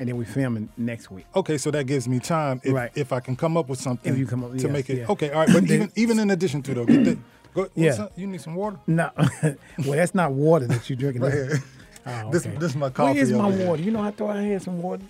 [0.00, 1.26] And then we filming next week.
[1.36, 2.90] Okay, so that gives me time if, Right.
[2.96, 4.98] if I can come up with something If you come up- to yes, make it
[4.98, 5.06] yeah.
[5.10, 5.30] okay.
[5.30, 7.18] All right, but even even in addition to though, get the,
[7.54, 8.08] go, Yeah.
[8.16, 8.78] you need some water.
[8.88, 9.56] No, well,
[9.92, 11.22] that's not water that you're drinking.
[11.22, 11.62] Right here.
[12.06, 12.56] Oh, This- okay.
[12.56, 13.66] this is my coffee is my here.
[13.68, 13.82] water?
[13.82, 15.02] You know, I thought I had some water.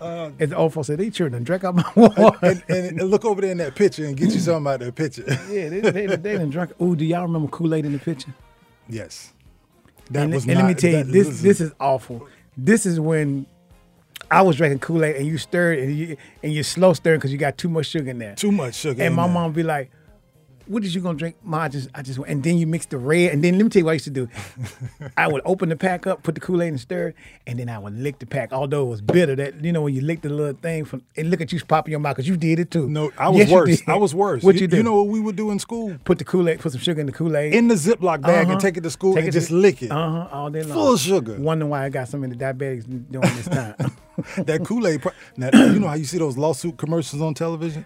[0.00, 2.30] Uh, As the old folks said, they done drank up my water.
[2.42, 4.94] and, and, and look over there in that picture and get you something out of
[4.94, 5.24] that picture.
[5.50, 6.72] yeah, they, they, they done drunk.
[6.80, 8.34] Ooh, do y'all remember Kool Aid in the picture?
[8.86, 9.32] yes,
[10.10, 10.64] that and was and not.
[10.66, 12.28] let me tell you, this this is awful.
[12.56, 13.46] This is when
[14.30, 17.32] I was drinking Kool Aid and you stirred and you and you slow stirring because
[17.32, 18.34] you got too much sugar in there.
[18.34, 19.02] too much sugar.
[19.02, 19.34] and my there.
[19.34, 19.90] mom be like,
[20.66, 22.98] "What is you gonna drink?" Ma, I just, I just, and then you mix the
[22.98, 24.28] red, and then let me tell you what I used to do.
[25.16, 27.14] I would open the pack up, put the Kool Aid and stir,
[27.46, 28.52] and then I would lick the pack.
[28.52, 31.30] Although it was bitter, that you know when you lick the little thing from, and
[31.30, 32.88] look at you popping your mouth because you did it too.
[32.88, 33.82] No, I was Yes, worse.
[33.86, 34.42] I was worse.
[34.42, 34.76] What you, do?
[34.78, 35.96] You know what we would do in school?
[36.04, 37.54] put the Kool Aid, put some sugar in the Kool Aid.
[37.54, 39.90] In the Ziploc bag and take it to school and just lick it.
[39.90, 40.28] Uh huh.
[40.32, 40.72] All day long.
[40.72, 41.36] Full of sugar.
[41.38, 43.74] Wondering why I got so many diabetics during this time.
[44.44, 45.02] that Kool Aid.
[45.02, 47.84] Pro- now you know how you see those lawsuit commercials on television.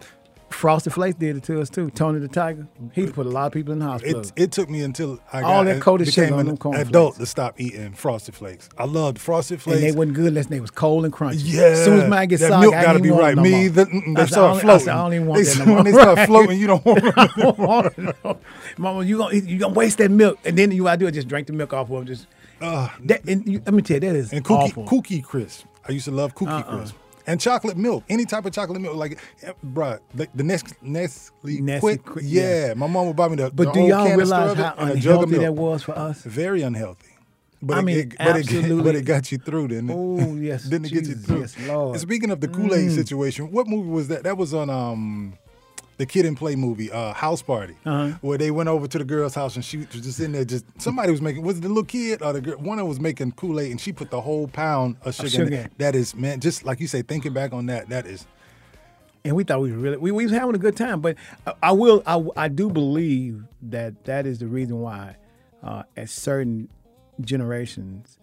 [0.51, 1.91] Frosted Flakes did it to us too.
[1.91, 4.21] Tony the Tiger, he put a lot of people in the hospital.
[4.21, 7.27] It, it took me until I All got, that coated sugar became an adult to
[7.27, 8.69] stop eating Frosted Flakes.
[8.77, 9.81] I loved Frosted Flakes.
[9.81, 11.41] and they wasn't good unless they was cold and crunchy.
[11.45, 13.35] Yeah, As soon as mine get that soggy, milk I gotta be right.
[13.37, 13.69] no Me, more.
[13.71, 14.71] the, mm, they I start don't- floating.
[14.71, 16.27] I said, I don't even want they, that no When they start Right.
[16.29, 17.05] floating, you don't want.
[17.19, 18.39] I don't want it no.
[18.77, 21.29] Mama, you gonna you gonna waste that milk, and then you I do is just
[21.29, 22.27] drink the milk off of them, just
[22.61, 24.85] that, and you, let me tell you, that is and cookie awful.
[24.87, 25.65] cookie crisp.
[25.89, 26.77] I used to love cookie Uh-uh.
[26.79, 26.95] crisp.
[27.31, 29.21] And chocolate milk, any type of chocolate milk, like,
[29.65, 32.67] bruh, the, the Nes- Nestle, Nestle Quik, Quik, yeah.
[32.67, 32.75] yeah.
[32.75, 35.23] my mom would buy me the, but the do y'all realize how and a jug
[35.23, 36.25] of unhealthy that was for us?
[36.25, 37.07] Very unhealthy.
[37.63, 39.95] But I it, mean, it, but, it, but it got you through, didn't it?
[39.97, 41.41] Oh, yes, didn't it get you through?
[41.43, 41.93] yes, Lord.
[41.93, 44.25] And speaking of the Kool Aid situation, what movie was that?
[44.25, 45.39] That was on um,
[46.01, 48.17] the Kid and Play movie, uh, House Party, Uh-huh.
[48.23, 50.47] where they went over to the girl's house and she was just in there.
[50.47, 52.57] Just somebody was making was it the little kid or the girl?
[52.57, 55.27] One of them was making Kool Aid and she put the whole pound of sugar.
[55.27, 55.65] in sugar it.
[55.67, 55.71] in.
[55.77, 58.27] That is man, just like you say, thinking back on that, that is
[59.25, 61.03] and we thought we were really we, we was having a good time.
[61.03, 65.17] But I, I will I, I do believe that that is the reason why
[65.63, 66.71] uh, at certain
[67.21, 68.19] generations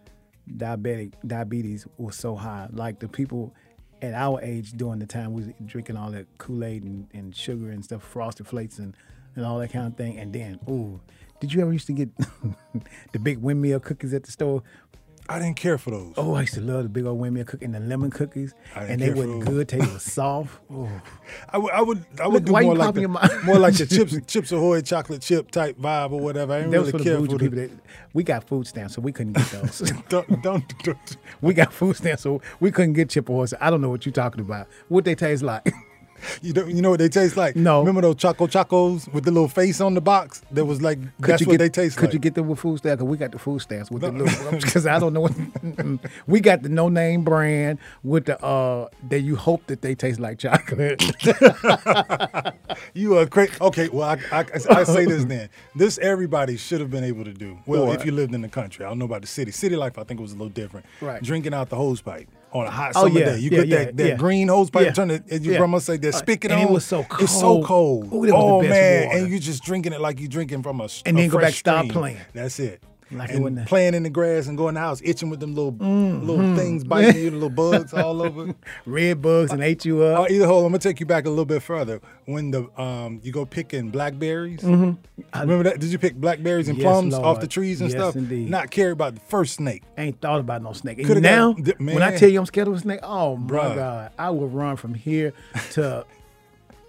[0.55, 2.69] diabetic diabetes was so high.
[2.71, 3.53] Like the people
[4.01, 7.35] at our age during the time we was drinking all that Kool Aid and, and
[7.35, 8.95] sugar and stuff, frosted flakes and
[9.35, 10.17] and all that kind of thing.
[10.17, 10.99] And then ooh,
[11.39, 12.09] did you ever used to get
[13.11, 14.63] the big windmill cookies at the store?
[15.29, 16.13] I didn't care for those.
[16.15, 19.01] Oh, I used to love the big old windmill cookie and the lemon cookies, and
[19.01, 19.67] they care wasn't good.
[19.67, 20.59] They was soft.
[20.71, 20.89] Oh.
[21.49, 23.07] I would, I would, I would Look, do more like the,
[23.43, 26.53] more like the chips, chips Ahoy chocolate chip type vibe or whatever.
[26.53, 27.57] I didn't was really for the for people.
[27.57, 27.71] That,
[28.13, 29.79] we got food stamps, so we couldn't get those.
[30.09, 31.17] Don't, don't, don't.
[31.41, 33.53] we got food stamps, so we couldn't get chipper horse.
[33.59, 34.67] I don't know what you're talking about.
[34.87, 35.67] What they taste like?
[36.41, 37.55] You know, you know what they taste like?
[37.55, 37.79] No.
[37.79, 40.41] Remember those Choco Chacos with the little face on the box?
[40.51, 42.13] That was like that's you what get, they taste Could like.
[42.13, 43.01] you get them with food stamps?
[43.01, 44.23] Cause we got the food stamps with the No.
[44.25, 45.33] little because I don't know what
[46.27, 50.19] we got the no name brand with the uh that you hope that they taste
[50.19, 51.03] like chocolate.
[52.93, 53.53] You are crazy.
[53.61, 55.49] Okay, well, I, I, I say this then.
[55.75, 57.57] This everybody should have been able to do.
[57.65, 57.99] Well, What?
[57.99, 59.51] if you lived in the country, I don't know about the city.
[59.51, 60.85] City life, I think, was a little different.
[61.01, 61.21] Right.
[61.21, 63.37] Drinking out the hose pipe on a hot Oh, summer yeah, day.
[63.39, 65.59] You yeah, get yeah, that, that green hose pipe, Yeah, turn it, as your yeah.
[65.59, 66.67] grandma say, that Uh, spigot and on.
[66.67, 68.09] it was so It's so cold.
[68.11, 68.13] cold.
[68.13, 69.07] Ooh, oh, man.
[69.07, 69.17] water.
[69.19, 71.43] And you're just drinking it like you're drinking from a And a then go back,
[71.49, 72.17] fresh stop playing.
[72.33, 72.81] That's it.
[73.09, 75.71] Like and playing in the grass and going in the house, itching with them little
[75.71, 76.27] Mm-hmm.
[76.27, 78.53] little things biting you, the little bugs all over.
[78.85, 80.19] Red bugs and ate you up.
[80.29, 82.01] Uh, either hold, I'm gonna take you back a little bit further.
[82.25, 84.67] When the um you go picking blackberries, i
[85.41, 85.79] remember that?
[85.79, 86.85] Did you pick blackberries and Mm-hmm.
[86.85, 88.15] Yes, plums off the trees and Yes, stuff?
[88.17, 88.49] indeed.
[88.49, 89.83] Not care about the first snake.
[89.97, 90.97] I ain't thought about no snake.
[90.97, 93.37] Coulda And got- now, d- when I tell you I'm scared of a snake, oh
[93.37, 93.75] my Bruh.
[93.75, 95.31] god, I will run from here
[95.71, 96.05] to.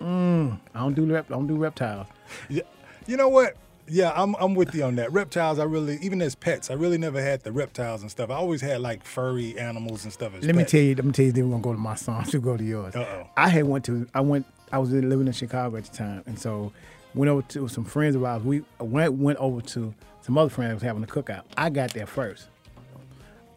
[0.00, 1.26] Mm, I don't do rep.
[1.28, 2.06] I don't do reptiles.
[2.48, 2.62] Yeah,
[3.06, 3.56] you know what?
[3.90, 5.12] Yeah, I'm I'm with you on that.
[5.12, 8.30] Reptiles, I really even as pets, I really never had the reptiles and stuff.
[8.30, 10.34] I always had like furry animals and stuff.
[10.34, 10.94] As Let me tell you.
[10.94, 11.32] Let me tell you.
[11.32, 12.24] Then we're gonna go to my song.
[12.28, 12.94] To go to yours.
[12.94, 13.26] Uh-oh.
[13.36, 14.06] I had went to.
[14.14, 14.46] I went.
[14.70, 16.72] I was living in Chicago at the time, and so
[17.14, 18.42] went over to some friends of ours.
[18.42, 21.42] We went went over to some other friends that was having a cookout.
[21.56, 22.48] I got there first.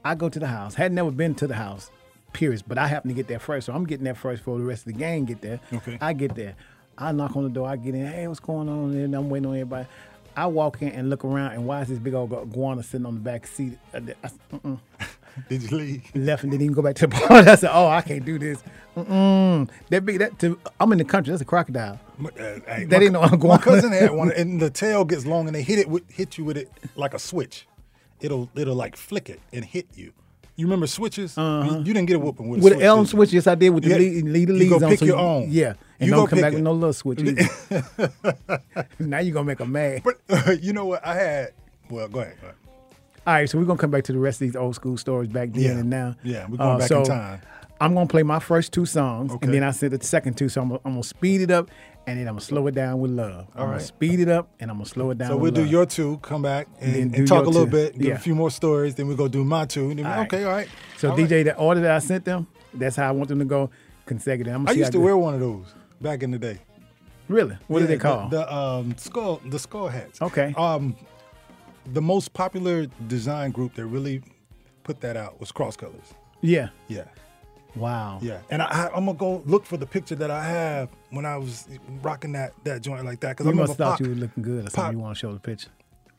[0.06, 0.76] I go to the house.
[0.76, 1.92] Had never been to the house,
[2.34, 2.64] period.
[2.68, 4.88] But I happened to get there first, so I'm getting there first before the rest
[4.88, 5.60] of the gang get there.
[5.74, 5.98] Okay.
[6.00, 6.56] I get there.
[6.98, 7.68] I knock on the door.
[7.68, 8.06] I get in.
[8.06, 8.94] Hey, what's going on?
[8.94, 9.88] And I'm waiting on everybody.
[10.36, 13.16] I walk in and look around, and why is this big old iguana sitting on
[13.16, 13.78] the back seat?
[15.50, 16.04] Did you leave?
[16.14, 17.50] left and didn't even go back to the party.
[17.50, 18.62] I said, "Oh, I can't do this."
[18.98, 19.70] Mm-mm.
[19.90, 21.32] That big that to, I'm in the country.
[21.32, 22.00] That's a crocodile.
[22.24, 22.30] Uh,
[22.68, 23.48] hey, That ain't no iguana.
[23.48, 26.38] My cousin had one, and the tail gets long, and they hit it with hit
[26.38, 27.66] you with it like a switch.
[28.20, 30.12] It'll it'll like flick it and hit you.
[30.58, 31.38] You remember switches?
[31.38, 32.64] You, you didn't get a whooping with a Uh-huh.
[32.66, 34.76] With switch, Elm switch, yes, I did with the Yeah, lead, lead the you go
[34.86, 34.92] on.
[34.92, 35.48] pick so your you- own.
[35.50, 36.56] Yeah, and You don't come back it.
[36.56, 37.20] with no little switch.
[37.22, 38.12] either.
[39.00, 40.04] now you're gonna make them mad.
[40.04, 41.06] But you know what?
[41.06, 41.54] I had.
[41.90, 42.36] Well, go ahead.
[42.42, 42.56] Go ahead.
[43.28, 45.30] All right, so we're gonna come back to the rest of these old school stories
[45.30, 45.72] back then Yeah.
[45.78, 46.08] and now.
[46.10, 47.42] Uh, Yeah, we're going back in time.
[47.80, 49.46] I'm gonna play my first two songs, Okay.
[49.46, 50.50] and then I said the second two.
[50.50, 51.70] So I'm, gonna- I'm gonna speed it up,
[52.08, 53.48] and then I'm gonna slow it down with love.
[53.56, 55.30] I'm gonna speed it up, and I'm gonna slow it down.
[55.30, 55.72] So we'll do love.
[55.72, 57.72] your two, come back and, then and talk a little two.
[57.72, 58.14] bit, give Yeah.
[58.16, 58.96] a few more stories.
[58.96, 59.90] Then we go do my two.
[59.90, 60.34] And then All right.
[60.34, 60.68] okay, all right.
[60.98, 61.44] So All DJ, right.
[61.44, 63.70] the order that I sent them, that's how I want them to go
[64.06, 64.54] consecutive.
[64.54, 66.60] I'm I used to wear one of those back in the day.
[67.28, 67.58] Really?
[67.68, 70.22] What Yeah, are they call The, the um skull the skull hats.
[70.22, 70.54] Okay.
[70.58, 70.96] Um,
[71.94, 74.22] the most popular design group that really
[74.84, 76.14] put that out was Cross Colours.
[76.42, 76.70] yeah.
[76.88, 77.06] Yeah.
[77.76, 78.20] Wow.
[78.22, 81.26] Yeah, and I, I, I'm gonna go look for the picture that I have when
[81.26, 81.70] I was
[82.02, 83.38] rocking that that joint like that.
[83.38, 84.84] Because I must thought Pac- you were looking good or something.
[84.84, 85.70] Pop- You want to show the picture?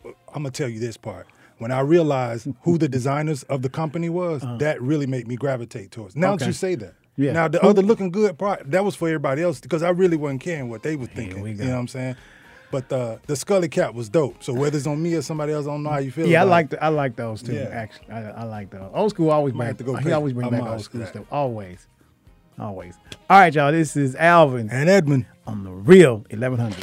[0.05, 0.14] I'm
[0.45, 1.27] gonna tell you this part.
[1.59, 5.90] When I realized who the designers of the company was, that really made me gravitate
[5.90, 6.16] towards.
[6.16, 6.49] Now that Uh-huh.
[6.49, 7.33] You say that, Yeah.
[7.33, 10.16] Now the Who- other looking good part that was for everybody else because I really
[10.16, 11.46] wasn't caring what they were thinking.
[11.46, 12.16] You know what I'm saying?
[12.70, 14.42] But the the Scully cap was dope.
[14.42, 16.27] So whether it's on me or somebody else, I don't know how you feel.
[16.27, 17.53] Yeah, I like the, I like those too.
[17.53, 17.64] Yeah.
[17.70, 18.90] Actually, I, I like those.
[18.94, 19.77] Old school always Might bring.
[19.77, 21.27] to go he always bring back old school stuff.
[21.31, 21.87] Always,
[22.59, 22.94] always.
[23.29, 23.72] All right, y'all.
[23.72, 25.27] This is Alvin And Edmund.
[25.46, 26.83] on the real 1100.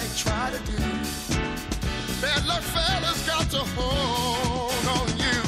[0.00, 0.78] They try to do.
[2.22, 5.38] Bad luck fellas got to hold on you.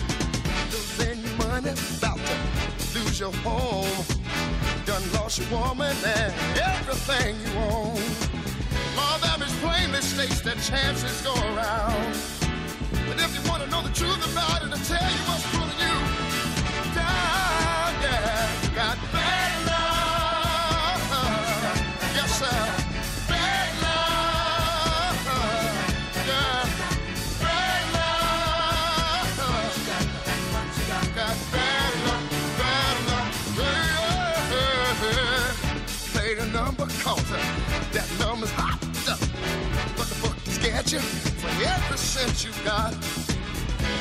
[0.73, 4.05] Losing money, about to lose your home.
[4.85, 8.03] Done lost your woman and everything you own.
[8.97, 12.13] Law of average plainly states that chances go around.
[13.09, 15.81] But if you want to know the truth about it, I'll tell you what's pulling
[15.87, 15.97] you
[16.95, 17.91] down.
[18.05, 18.99] Yeah, got
[37.05, 38.79] that number's hot.
[39.97, 42.95] But the book is get you for every cent you got.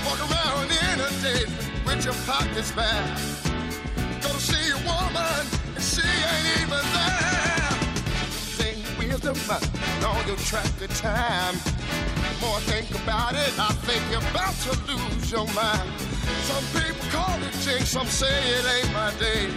[0.06, 1.46] Walk around in a day
[1.86, 3.04] with your pockets bare.
[4.22, 7.74] Go see a woman and she ain't even there.
[8.30, 9.36] Sing wisdom,
[10.06, 11.56] on your track of time.
[11.58, 15.90] The More I think about it, I think you're about to lose your mind.
[16.46, 19.50] Some people call it jinx, some say it ain't my day.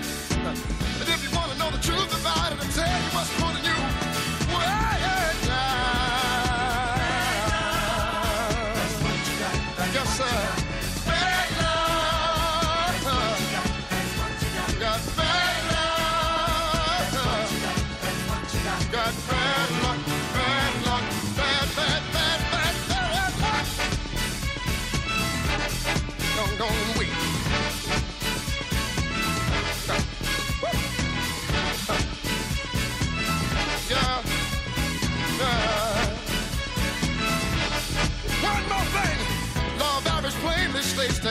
[1.65, 3.94] Know the truth about it, I'll tell you what's pulling you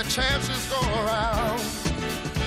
[0.04, 1.60] states chances go around.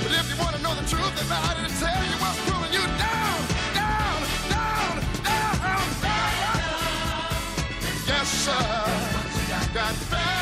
[0.03, 2.81] But if you want to know the truth about it, tell you what's pulling you
[2.99, 6.37] down, down, down, down, down.
[8.07, 9.73] Yes, sir.
[9.75, 10.36] Got bad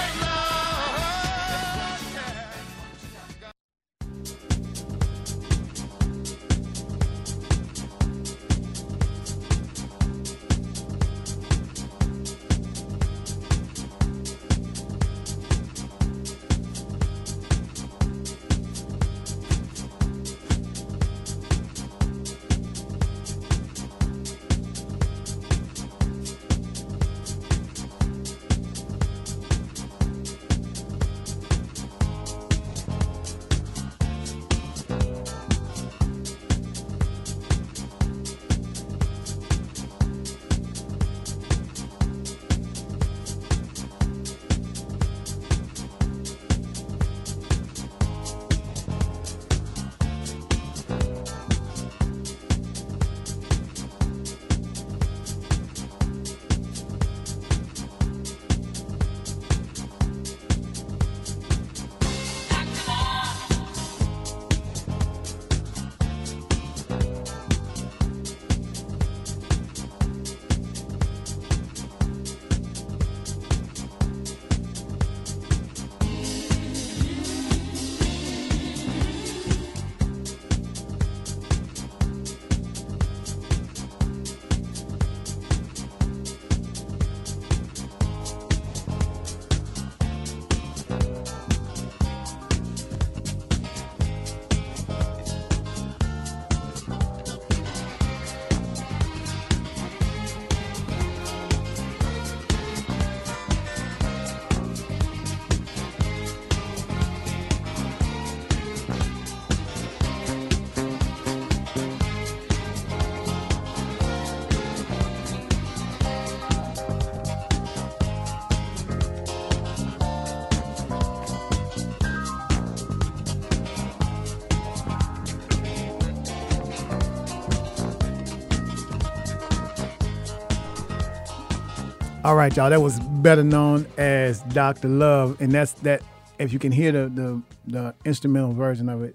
[132.35, 132.68] All right, y'all.
[132.68, 134.89] That was better known as Dr.
[134.89, 136.03] Love, and that's that.
[136.41, 139.14] If you can hear the the, the instrumental version of it,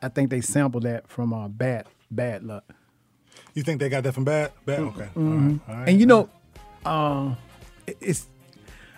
[0.00, 2.64] I think they sampled that from uh, Bad Bad Luck.
[3.52, 4.52] You think they got that from Bad?
[4.64, 4.78] Bad?
[4.80, 5.08] Okay.
[5.14, 5.60] All right.
[5.68, 5.88] All right.
[5.90, 6.30] And you know,
[6.86, 7.34] uh,
[8.00, 8.26] it's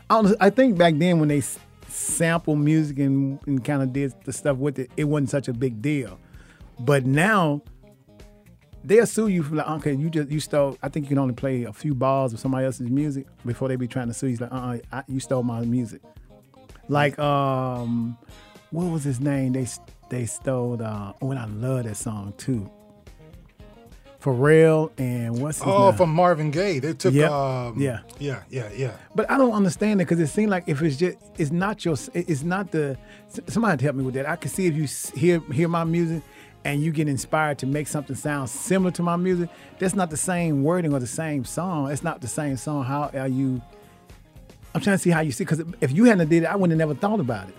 [0.09, 3.93] I, don't, I think back then when they s- sample music and, and kind of
[3.93, 6.17] did the stuff with it, it wasn't such a big deal.
[6.79, 7.63] But now
[8.85, 10.77] they'll sue you for like, okay, you just you stole.
[10.83, 13.77] I think you can only play a few bars of somebody else's music before they
[13.77, 14.37] be trying to sue you.
[14.37, 16.03] Like, uh, uh you stole my music.
[16.89, 18.19] Like, um,
[18.71, 19.53] what was his name?
[19.53, 19.67] They
[20.09, 20.83] they stole.
[20.83, 22.71] Uh, oh, and I love that song too.
[24.23, 25.97] Pharrell and what's his Oh, name?
[25.97, 26.79] from Marvin Gaye.
[26.79, 27.13] They took.
[27.13, 27.31] Yep.
[27.31, 28.01] Um, Yeah.
[28.21, 28.43] Yeah.
[28.51, 28.69] Yeah.
[28.77, 28.93] Yeah.
[29.17, 31.97] But I don't understand it because it seemed like if it's just it's not your
[32.15, 32.97] it's not the
[33.49, 34.29] somebody to help me with that.
[34.29, 34.87] I can see if you
[35.19, 36.23] hear hear my music
[36.65, 39.49] and you get inspired to make something sound similar to my music.
[39.79, 41.91] That's not the same wording or the same song.
[41.91, 42.85] It's not the same song.
[42.85, 43.61] How are you?
[44.75, 46.79] I'm trying to see how you see because if you hadn't did it, I wouldn't
[46.81, 47.55] have never thought about it.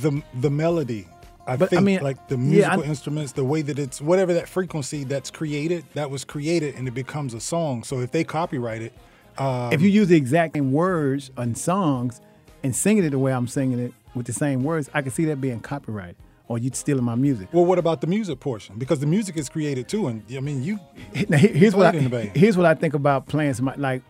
[0.00, 1.08] the the melody.
[1.46, 4.00] I But, I think mean, like the yeah, musical I- instruments, the way that it's
[4.00, 7.82] whatever that frequency that's created, that was created and it becomes a song.
[7.84, 8.92] So if they copyright it,
[9.36, 12.20] um, if you use the exact same words on songs
[12.62, 15.26] and singing it the way I'm singing it with the same words, I can see
[15.26, 16.16] that being copyrighted
[16.48, 17.48] or you're stealing my music.
[17.52, 18.76] well, what about the music portion?
[18.76, 20.78] Because the music is created too, and I mean you.
[21.28, 22.36] Now, here's what I, played in the band.
[22.36, 24.02] here's what I think about playing some like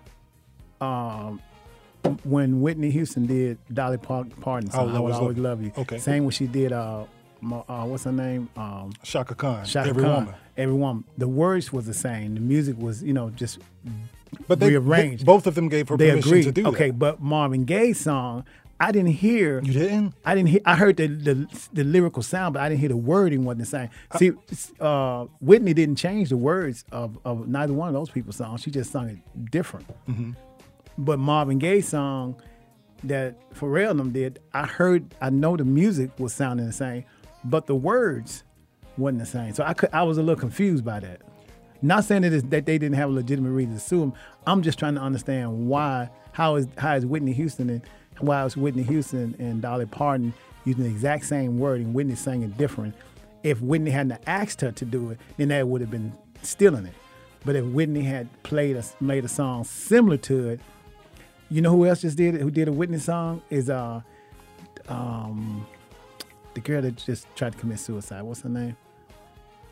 [0.81, 1.41] um
[2.25, 5.73] when Whitney Houston did Dolly Par- Parton I'll I will Always Love you.
[5.79, 5.99] Okay.
[5.99, 7.05] Same when she did uh,
[7.69, 8.49] uh what's her name?
[8.57, 10.15] Um Chaka Khan, Chaka every Khan.
[10.27, 10.35] woman.
[10.57, 11.05] Every woman.
[11.19, 12.35] The words was the same.
[12.35, 13.59] The music was, you know, just
[14.47, 15.25] But they, they- rearranged.
[15.25, 16.43] both of them gave her they permission agreed.
[16.45, 16.99] to do okay, that.
[16.99, 18.45] but Marvin Gaye's song,
[18.81, 20.15] I didn't hear You didn't?
[20.25, 20.61] I didn't hear.
[20.67, 23.67] I heard the, the the lyrical sound, but I didn't hear the wording wasn't the
[23.67, 23.89] same.
[24.19, 24.33] See,
[24.81, 28.63] uh, Whitney didn't change the words of, of neither one of those people's songs.
[28.63, 29.87] She just sung it different.
[30.99, 32.37] But Marvin Gaye's song
[33.05, 35.15] that Pharrell and them did, I heard.
[35.21, 37.05] I know the music was sounding the same,
[37.45, 38.45] but the words
[38.97, 39.55] wasn't the same.
[39.55, 39.91] So I could.
[39.93, 41.21] I was a little confused by that.
[41.83, 44.13] Not saying that, it's, that they didn't have a legitimate reason to sue him.
[44.47, 46.11] I'm just trying to understand why.
[46.33, 47.83] How is how is Whitney Houston and
[48.21, 50.33] why is Whitney Houston and Dolly Parton
[50.65, 52.95] using the exact same word and Whitney saying it different?
[53.43, 56.13] If Whitney hadn't asked her to do it, then that would have been
[56.43, 56.95] stealing it.
[57.45, 60.61] But if Whitney had played a made a song similar to it,
[61.51, 62.41] you know who else just did it?
[62.41, 64.01] Who did a Whitney song is uh
[64.89, 65.67] um
[66.55, 68.23] the girl that just tried to commit suicide.
[68.23, 68.77] What's her name?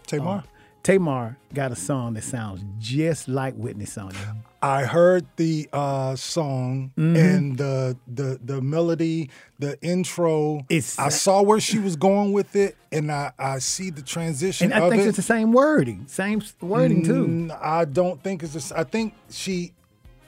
[0.06, 0.44] Tamar.
[0.82, 4.12] Tamar got a song that sounds just like Whitney's song.
[4.60, 7.16] I heard the uh, song Mm-hmm.
[7.16, 10.58] and the the the melody, the intro.
[10.68, 14.72] It's- I saw where she was going with it, and I I see the transition
[14.72, 15.08] And I think it.
[15.08, 17.26] it's the same wording, same wording too.
[17.26, 18.52] Mm, I don't think it's.
[18.52, 19.72] Just, I think she.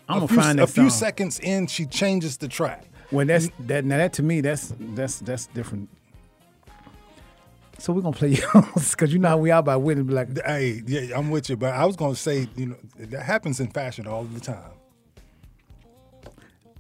[0.09, 0.99] I'm a gonna few, find a few song.
[0.99, 2.85] seconds in, she changes the track.
[3.11, 3.85] Well, that's that.
[3.85, 5.89] Now that to me, that's that's that's different.
[7.85, 10.05] So we're gonna play yours because you know how we are by winning.
[10.07, 13.23] Be like, Hey, yeah, I'm with you, but I was gonna say, you know, that
[13.23, 14.71] happens in fashion all the time.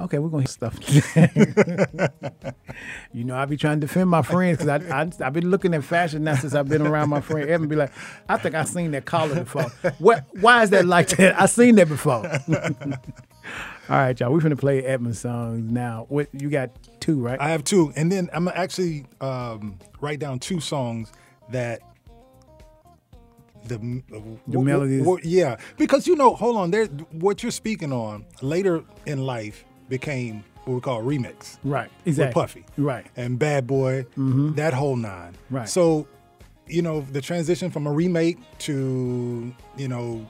[0.00, 0.78] okay, we're gonna hear stuff.
[3.12, 5.74] you know, I be trying to defend my friends because I, I I've been looking
[5.74, 7.68] at fashion now since I've been around my friend Evan.
[7.68, 7.92] Be like,
[8.26, 9.70] I think I seen that collar before.
[9.98, 10.24] What?
[10.40, 11.38] Why is that like that?
[11.38, 12.22] I seen that before.
[13.88, 14.32] All right, y'all.
[14.32, 16.06] We're gonna play Edmund songs now.
[16.08, 16.70] What you got?
[17.00, 17.38] Two, right?
[17.40, 21.12] I have two, and then I'm gonna actually um, write down two songs
[21.50, 21.80] that
[23.66, 23.76] the
[24.48, 25.06] The melodies.
[25.24, 26.86] yeah, because you know, hold on, there.
[27.12, 31.58] What you're speaking on later in life became what we call remix.
[31.62, 31.90] right.
[32.06, 32.32] Exactly.
[32.40, 32.64] Puffy.
[32.78, 33.06] Right.
[33.16, 35.34] And Bad Boy, that whole nine.
[35.50, 35.68] Right.
[35.68, 36.06] So,
[36.66, 40.26] you know, the transition from a remake to, you know,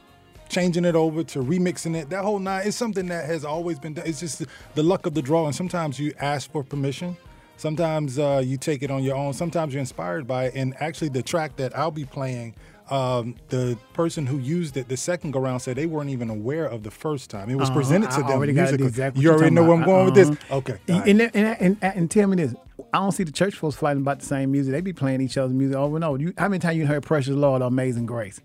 [0.48, 3.94] changing it over to remixing it, that whole nine is something that has always been
[3.94, 4.06] done.
[4.06, 4.42] It's just
[4.74, 5.46] the luck of the draw.
[5.46, 7.16] And sometimes you ask for permission.
[7.56, 9.32] Sometimes uh, you take it on your own.
[9.32, 10.54] Sometimes you're inspired by it.
[10.56, 12.54] And actually, the track that I'll be playing,
[12.90, 16.66] um, the person who used it the second go round said they weren't even aware
[16.66, 17.48] of the first time.
[17.48, 17.78] It was Uh-huh.
[17.78, 18.86] presented to I them musically.
[18.86, 20.30] exactly you already know where I'm going with this?
[20.30, 20.56] Uh-huh.
[20.56, 20.76] Okay.
[20.90, 21.08] all right.
[21.08, 22.54] And, and, and, and, and tell me this.
[22.92, 24.72] I don't see the church folks fighting about the same music.
[24.72, 26.20] They be playing each other's music over and over.
[26.20, 28.40] You, how many times you heard Precious Lord or Amazing Grace?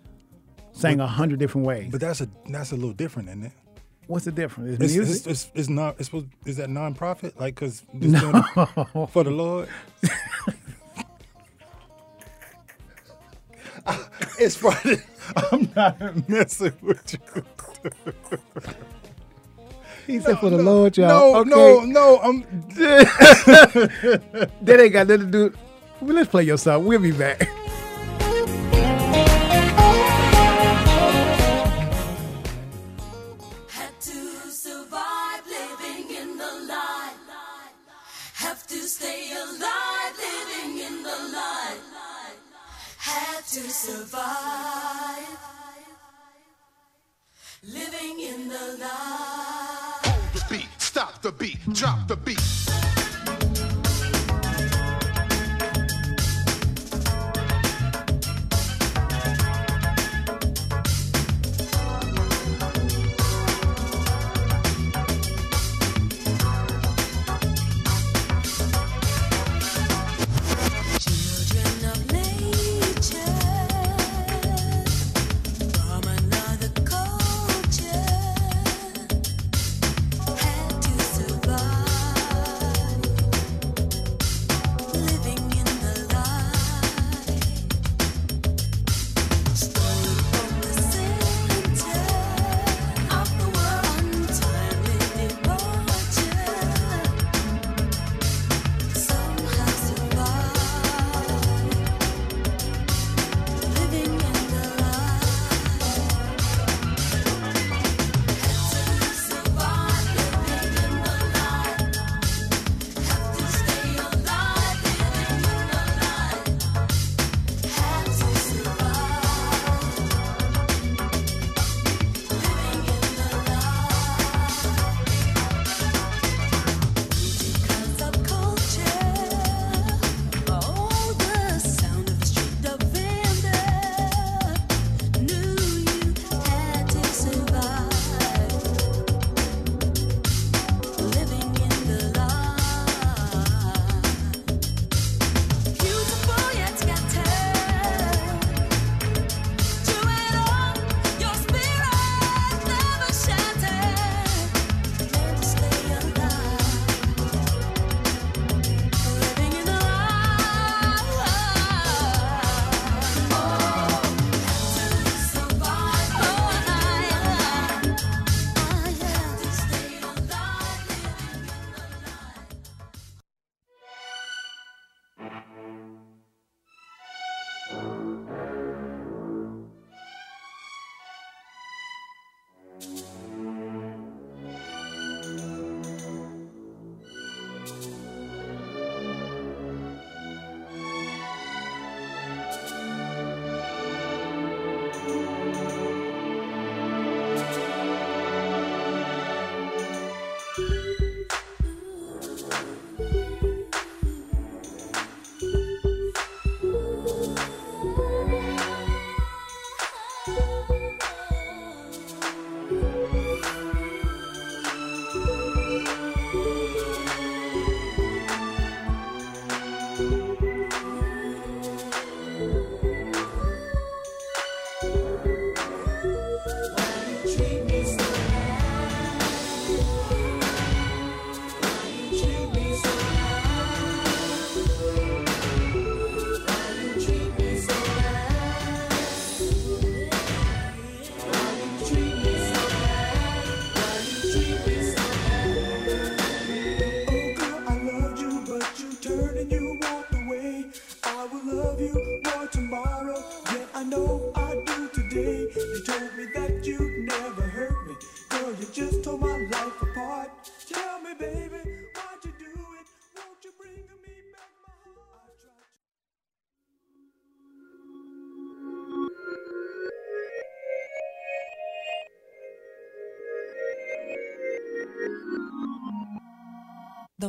[0.80, 1.90] Sang a hundred different ways.
[1.92, 3.52] But that's a that's a little different, isn't it?
[4.08, 4.76] What's the difference?
[4.76, 5.16] It's, It's, music.
[5.16, 5.96] it's, it's, it's not.
[6.00, 6.28] It's supposed.
[6.46, 7.40] Is that non-profit?
[7.40, 9.68] Like, cause it for the Lord.
[14.40, 14.72] it's for.
[14.72, 15.04] The,
[15.52, 17.44] I'm not messing with you.
[20.08, 21.10] he said for the Lord, y'all.
[21.10, 21.50] No, okay.
[21.50, 22.20] no, no.
[22.24, 22.44] I'm.
[24.62, 25.54] That ain't got nothing to do.
[26.02, 26.86] Well, let's play your song.
[26.86, 27.48] We'll be back.
[43.52, 45.38] To survive
[47.64, 50.00] living in the light.
[50.06, 52.89] Hold the beat, stop the beat, drop the beat.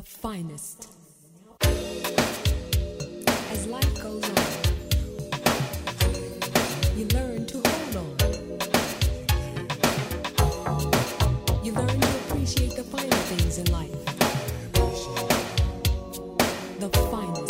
[0.01, 0.88] The finest.
[3.53, 4.36] As life goes on,
[6.96, 8.16] you learn to hold on.
[11.62, 14.05] You learn to appreciate the finer things in life.
[16.78, 17.49] The finest.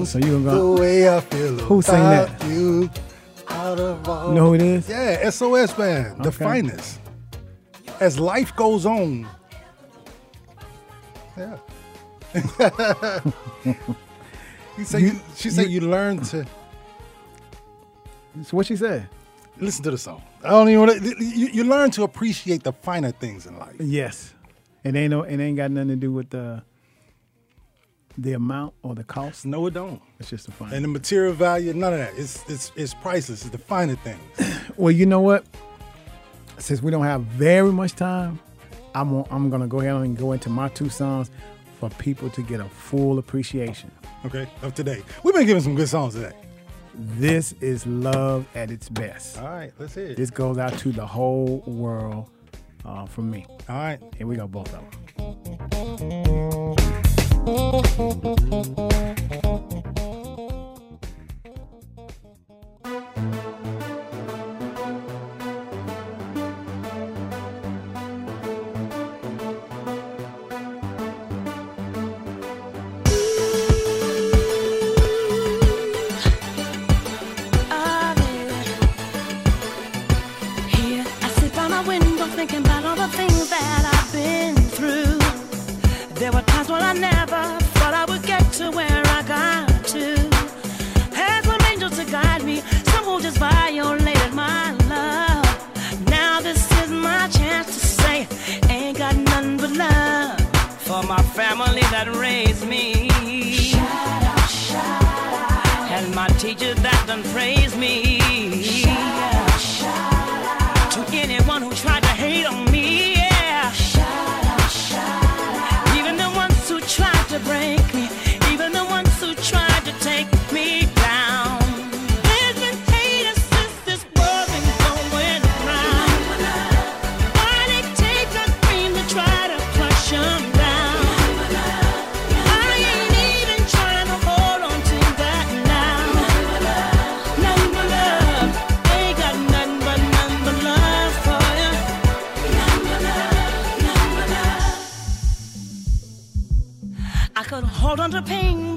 [0.00, 2.44] Won't So you gonna the way I feel Who sang that?
[2.46, 2.90] you.
[3.48, 4.28] Out of all.
[4.28, 4.88] You know who it is?
[4.88, 7.00] Yeah, SOS band, the finest.
[7.98, 9.26] As life goes on.
[11.36, 11.56] Yeah.
[14.76, 16.46] he said you, she said you learn to
[18.36, 19.08] That's what she said.
[19.58, 20.22] listen to the song.
[20.44, 23.74] I don't even want to, you, you learn to appreciate the finer things in life.
[23.80, 24.32] Yes,
[24.84, 25.22] it ain't no.
[25.22, 26.62] It ain't got nothing to do with the
[28.18, 29.46] the amount or the cost.
[29.46, 30.00] No, it don't.
[30.18, 30.72] It's just the fun.
[30.72, 32.12] And the material value, none of that.
[32.16, 33.42] It's it's it's priceless.
[33.42, 34.20] It's the finer things.
[34.76, 35.44] Well, you know what?
[36.56, 38.38] Since we don't have very much time,
[38.94, 41.30] I'm I'm gonna go ahead and go into my two songs
[41.78, 43.90] for people to get a full appreciation.
[44.24, 45.02] Okay, of today.
[45.22, 46.32] We've been giving some good songs today.
[46.94, 49.38] This is love at its best.
[49.38, 50.16] All right, let's hear it.
[50.16, 52.30] This goes out to the whole world
[52.84, 53.46] uh, from me.
[53.68, 53.98] All right.
[54.16, 54.84] Here we go, both of
[55.18, 56.19] them.
[57.46, 58.36] Oh, oh,
[58.76, 59.09] oh.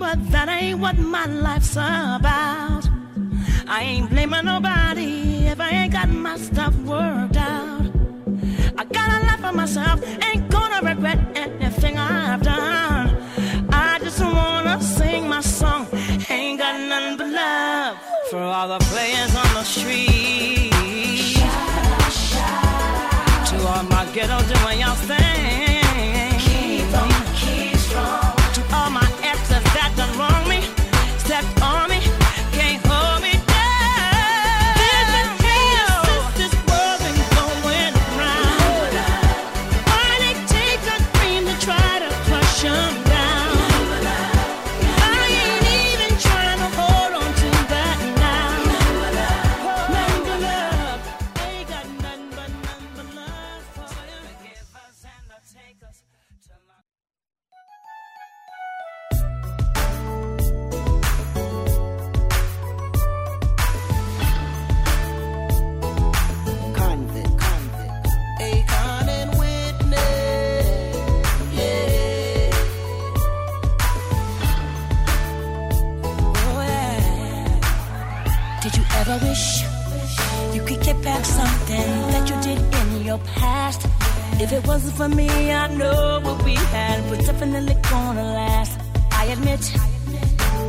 [0.03, 2.83] But that ain't what my life's about.
[3.75, 7.85] I ain't blaming nobody if I ain't got my stuff worked out.
[8.79, 9.97] I got a life for myself,
[10.27, 13.07] ain't gonna regret anything I've done.
[13.71, 15.87] I just wanna sing my song,
[16.29, 17.97] ain't got nothing but love
[18.29, 20.52] for all the players on the street.
[83.13, 83.81] Your past.
[84.43, 85.29] If it wasn't for me,
[85.63, 88.73] I know what we had was definitely gonna last.
[89.21, 89.63] I admit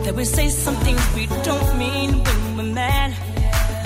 [0.05, 3.11] that we say some things we don't mean when we're mad.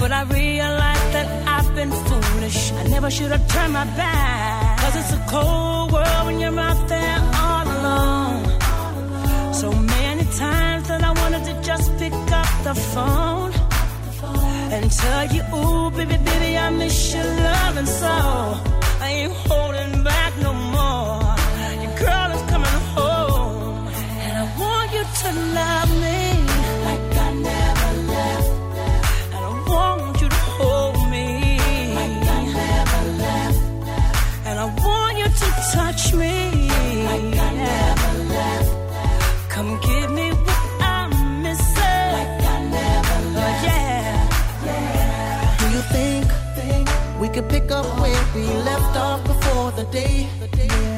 [0.01, 2.61] But I realize that I've been foolish.
[2.81, 4.81] I never should have turned my back.
[4.81, 8.41] Cause it's a cold world when you're out there all alone.
[9.61, 13.48] So many times that I wanted to just pick up the phone
[14.91, 18.07] tell you, ooh, baby, baby, I miss your love and so
[19.01, 19.98] I ain't holding
[47.41, 50.27] could pick up where we left off before the day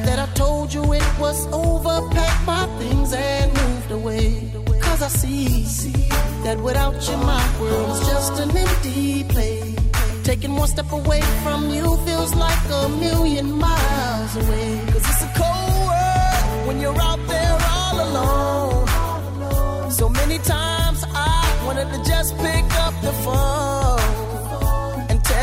[0.05, 1.95] that I told you it was over?
[2.09, 4.51] Packed my things and moved away.
[4.81, 6.09] Cause I see
[6.43, 9.75] that without you, my world's just an empty place.
[10.23, 14.81] Taking one step away from you feels like a million miles away.
[14.93, 19.91] Cause it's a cold world when you're out there all alone.
[19.91, 24.00] So many times I wanted to just pick up the phone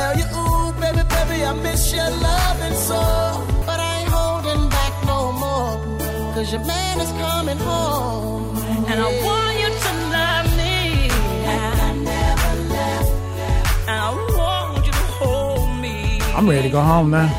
[0.09, 3.01] tell you, ooh, baby, baby, I miss your loving so.
[3.67, 8.57] But I ain't holding back no more, cause your man is coming home.
[8.89, 11.09] And I want you to love me.
[11.47, 13.11] Like I never left.
[13.89, 16.21] And I want you to hold me.
[16.35, 17.31] I'm ready to go home man.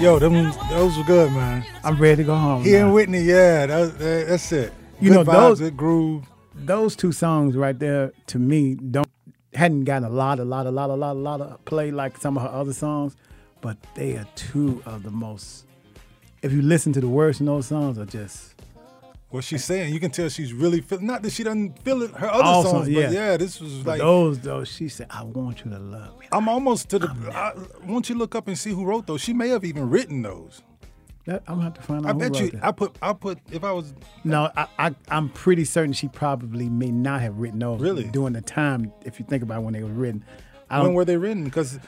[0.00, 1.64] Yo, them those were good, man.
[1.84, 2.64] I'm ready to go home.
[2.64, 2.86] He now.
[2.86, 4.72] and Whitney, yeah, that, that, that's it.
[4.98, 6.24] You Good know, vibes, those- good groove.
[6.54, 9.06] those two songs right there to me don't
[9.54, 12.16] hadn't gotten a lot, a lot, a lot, a lot, a lot of play like
[12.16, 13.16] some of her other songs,
[13.60, 15.66] but they are two of the most.
[16.42, 18.54] If you listen to the words in those songs, are just
[19.30, 21.00] What she's saying, you can tell she's really feel.
[21.00, 23.06] Not that she doesn't feel it her other songs, yeah.
[23.06, 24.40] but yeah, this was but like those.
[24.40, 27.08] Though she said, "I want you to love me." I'm almost to the.
[27.32, 27.52] I,
[27.84, 30.62] once you look up and see who wrote those, she may have even written those.
[31.26, 32.10] That, I'm gonna have to find out.
[32.16, 32.50] I bet you.
[32.52, 32.64] that.
[32.64, 32.96] I put.
[33.02, 33.38] I put.
[33.52, 33.94] If I was.
[34.24, 37.80] No, I, I I'm pretty certain she probably may not have written those.
[37.80, 38.04] Really?
[38.04, 40.24] During the time, if you think about when they were written,
[40.70, 41.44] I When were they written?
[41.44, 41.78] Because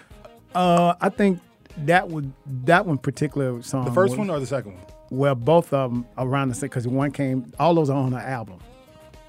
[0.54, 1.40] uh, I think
[1.78, 2.32] that would
[2.64, 3.86] that one particular song.
[3.86, 4.84] the first was- one or the second one?
[5.10, 7.52] Well, both of them around the same because one came.
[7.58, 8.58] All those are on her album.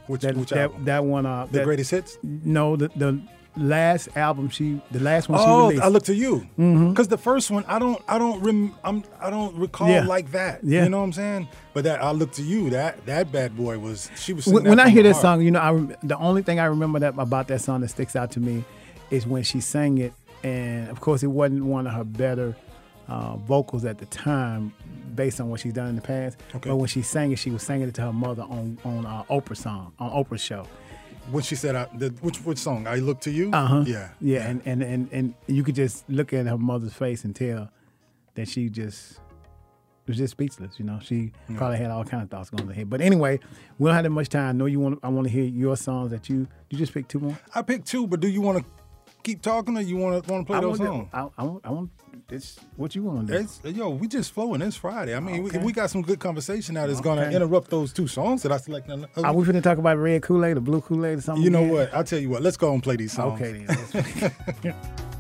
[0.08, 0.86] Which That which that, album?
[0.86, 1.26] that one.
[1.26, 2.18] Uh, the that- greatest hits.
[2.24, 3.22] No, the the
[3.56, 5.84] last album she the last one she Oh, released.
[5.84, 9.30] I look to you because the first one I don't I don't rem, I'm I
[9.30, 10.06] don't recall Yeah.
[10.06, 10.64] like that.
[10.64, 10.84] Yeah.
[10.84, 11.48] You know what I'm saying?
[11.74, 12.70] But that I look to you.
[12.72, 14.48] That that bad boy was she was.
[14.48, 15.22] when, when I hear that heart.
[15.22, 18.16] song, you know, I the only thing I remember that about that song that sticks
[18.16, 18.64] out to me
[19.12, 22.56] is when she sang it, and of course, it wasn't one of her better
[23.08, 24.74] uh, vocals at the time,
[25.14, 26.38] based on what she's done in the past.
[26.56, 26.70] Okay.
[26.70, 29.24] But when she sang it, she was singing it to her mother on on uh,
[29.30, 30.66] Oprah song on Oprah's show.
[31.32, 33.52] When she said I, the, which which song I look to you.
[33.52, 33.84] Uh huh.
[33.86, 34.10] Yeah.
[34.20, 37.70] Yeah, and, and and and you could just look at her mother's face and tell
[38.36, 39.20] that she just
[40.08, 40.80] was just speechless.
[40.80, 42.90] You know, she probably had all kind of thoughts going in her head.
[42.90, 43.40] But anyway,
[43.80, 44.50] we don't have that much time.
[44.50, 45.00] I know you want.
[45.04, 46.48] I want to hear your songs that you.
[46.70, 47.38] You just pick two more.
[47.54, 48.66] I picked two, but do you want to
[49.24, 51.10] keep talking or you want to want to play I those songs?
[51.14, 51.62] I, I want.
[51.66, 51.90] I want.
[52.30, 53.40] It's what you want to do.
[53.40, 54.62] It's, yo, we just flowing.
[54.62, 55.16] It's Friday.
[55.16, 55.58] I mean, Okay.
[55.58, 58.52] we, we got some good conversation now that's going to interrupt those two songs that
[58.52, 59.06] I selected.
[59.18, 61.44] Are we finna talk about red Kool Aid or blue Kool Aid or something?
[61.44, 61.74] you know again?
[61.74, 61.94] what?
[61.94, 62.42] I'll tell you what.
[62.42, 63.42] Let's go and play these songs.
[63.42, 64.76] Okay then.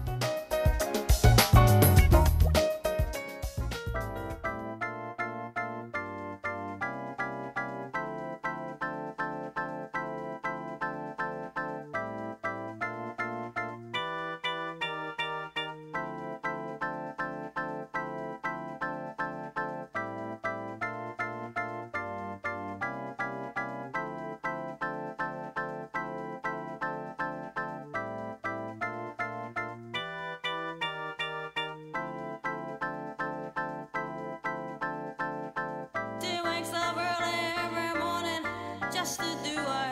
[39.56, 39.83] do I?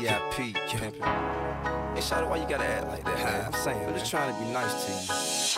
[0.00, 0.52] T.I.P.
[0.68, 1.04] pimpin'.
[1.94, 3.44] Hey, Shawty, why you gotta act like that, man?
[3.46, 4.90] I'm saying, I'm just trying to be nice to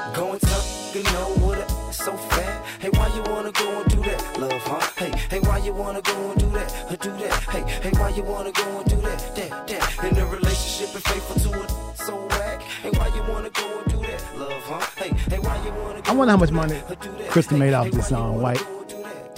[0.03, 0.13] you.
[0.17, 0.65] Going up,
[0.95, 1.59] you know what?
[1.59, 2.65] it- So fat.
[2.81, 4.81] Hey, why you wanna go and do that, love, huh?
[4.97, 7.33] Hey, hey, why you wanna go and do that, or do that?
[7.55, 10.05] Hey, hey, why you wanna go and do that, that, that?
[10.05, 12.61] In a relationship and faithful to it, so whack.
[12.83, 14.81] Hey, why you wanna go and do that, love, huh?
[14.97, 16.83] Hey, hey, why you wanna I wonder how much money
[17.31, 18.61] Crystal made off this song, White.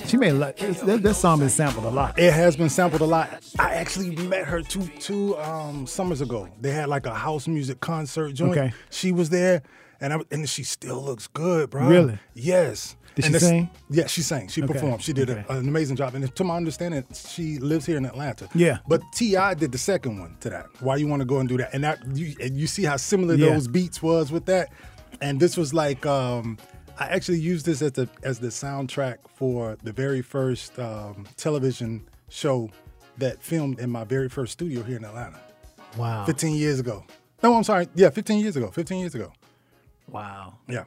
[0.07, 0.51] She made a lot.
[0.63, 2.19] it's- That, that song been sampled a lot.
[2.19, 3.29] It has been sampled a lot.
[3.59, 6.49] I actually met her two two um, summers ago.
[6.61, 8.53] They had like a house music concert joint.
[8.57, 8.73] Okay.
[8.91, 9.63] She was there,
[10.01, 11.87] and I, and she still looks good, bro.
[11.89, 12.19] Really?
[12.35, 12.97] Yes.
[13.17, 13.71] Did And she sing?
[13.89, 14.49] Yeah, she sang.
[14.49, 14.75] She Okay.
[14.75, 15.03] performed.
[15.03, 16.15] She did a- an amazing job.
[16.15, 18.47] And to my understanding, she lives here in Atlanta.
[18.55, 18.79] Yeah.
[18.87, 19.55] But T.I.
[19.55, 20.67] did the second one to that.
[20.81, 21.71] Why you want to go and do that?
[21.73, 23.55] And that you and you see how similar Yeah.
[23.55, 24.69] those beats was with that.
[25.23, 26.59] And this was like um,
[26.99, 32.07] I actually used this as the as the soundtrack for the very first um, television
[32.28, 32.70] show
[33.18, 35.40] that filmed in my very first studio here in Atlanta.
[35.97, 36.24] Wow.
[36.26, 37.05] 15 years ago.
[37.42, 37.88] No, I'm sorry.
[37.94, 38.70] Yeah, 15 years ago.
[38.70, 39.32] 15 years ago.
[40.09, 40.59] Wow.
[40.68, 40.84] Yeah.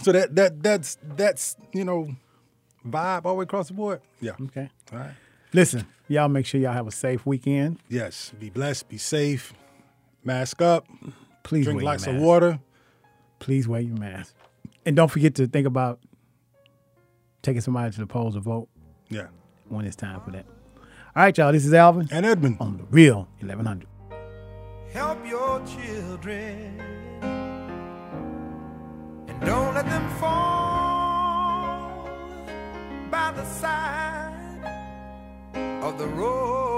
[0.00, 2.08] So that that that's that's you know
[2.86, 4.00] vibe all the way across the board.
[4.20, 4.32] Yeah.
[4.40, 4.68] Okay.
[4.92, 5.14] All right.
[5.52, 7.78] Listen, y'all make sure y'all have a safe weekend.
[7.88, 8.32] Yes.
[8.38, 8.88] Be blessed.
[8.88, 9.52] Be safe.
[10.24, 10.86] Mask up.
[11.42, 12.60] Please drink wear your lots of water.
[13.38, 14.34] Please wear your mask.
[14.86, 16.00] And don't forget to think about
[17.42, 18.68] taking somebody to the polls to vote
[19.08, 19.26] Yeah.
[19.68, 20.46] when it's time for that.
[21.16, 21.52] All right, y'all.
[21.52, 23.86] This is Alvin and Edmund on the Real 1100.
[24.92, 26.80] Help your children
[29.28, 32.08] and don't let them fall
[33.10, 34.32] by the side
[35.82, 36.69] of the road.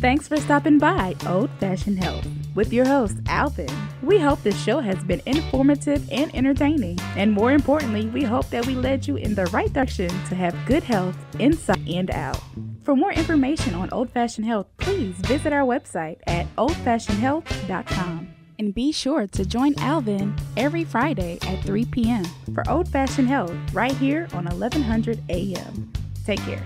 [0.00, 2.24] Thanks for stopping by Old Fashioned Health
[2.54, 3.68] with your host, Alvin.
[4.00, 7.00] We hope this show has been informative and entertaining.
[7.16, 10.54] And more importantly, we hope that we led you in the right direction to have
[10.66, 12.40] good health inside and out.
[12.84, 18.28] For more information on Old Fashioned Health, please visit our website at oldfashionedhealth.com.
[18.60, 22.24] And be sure to join Alvin every Friday at 3 p.m.
[22.54, 25.92] for Old Fashioned Health right here on 1100 a.m.
[26.24, 26.62] Take care.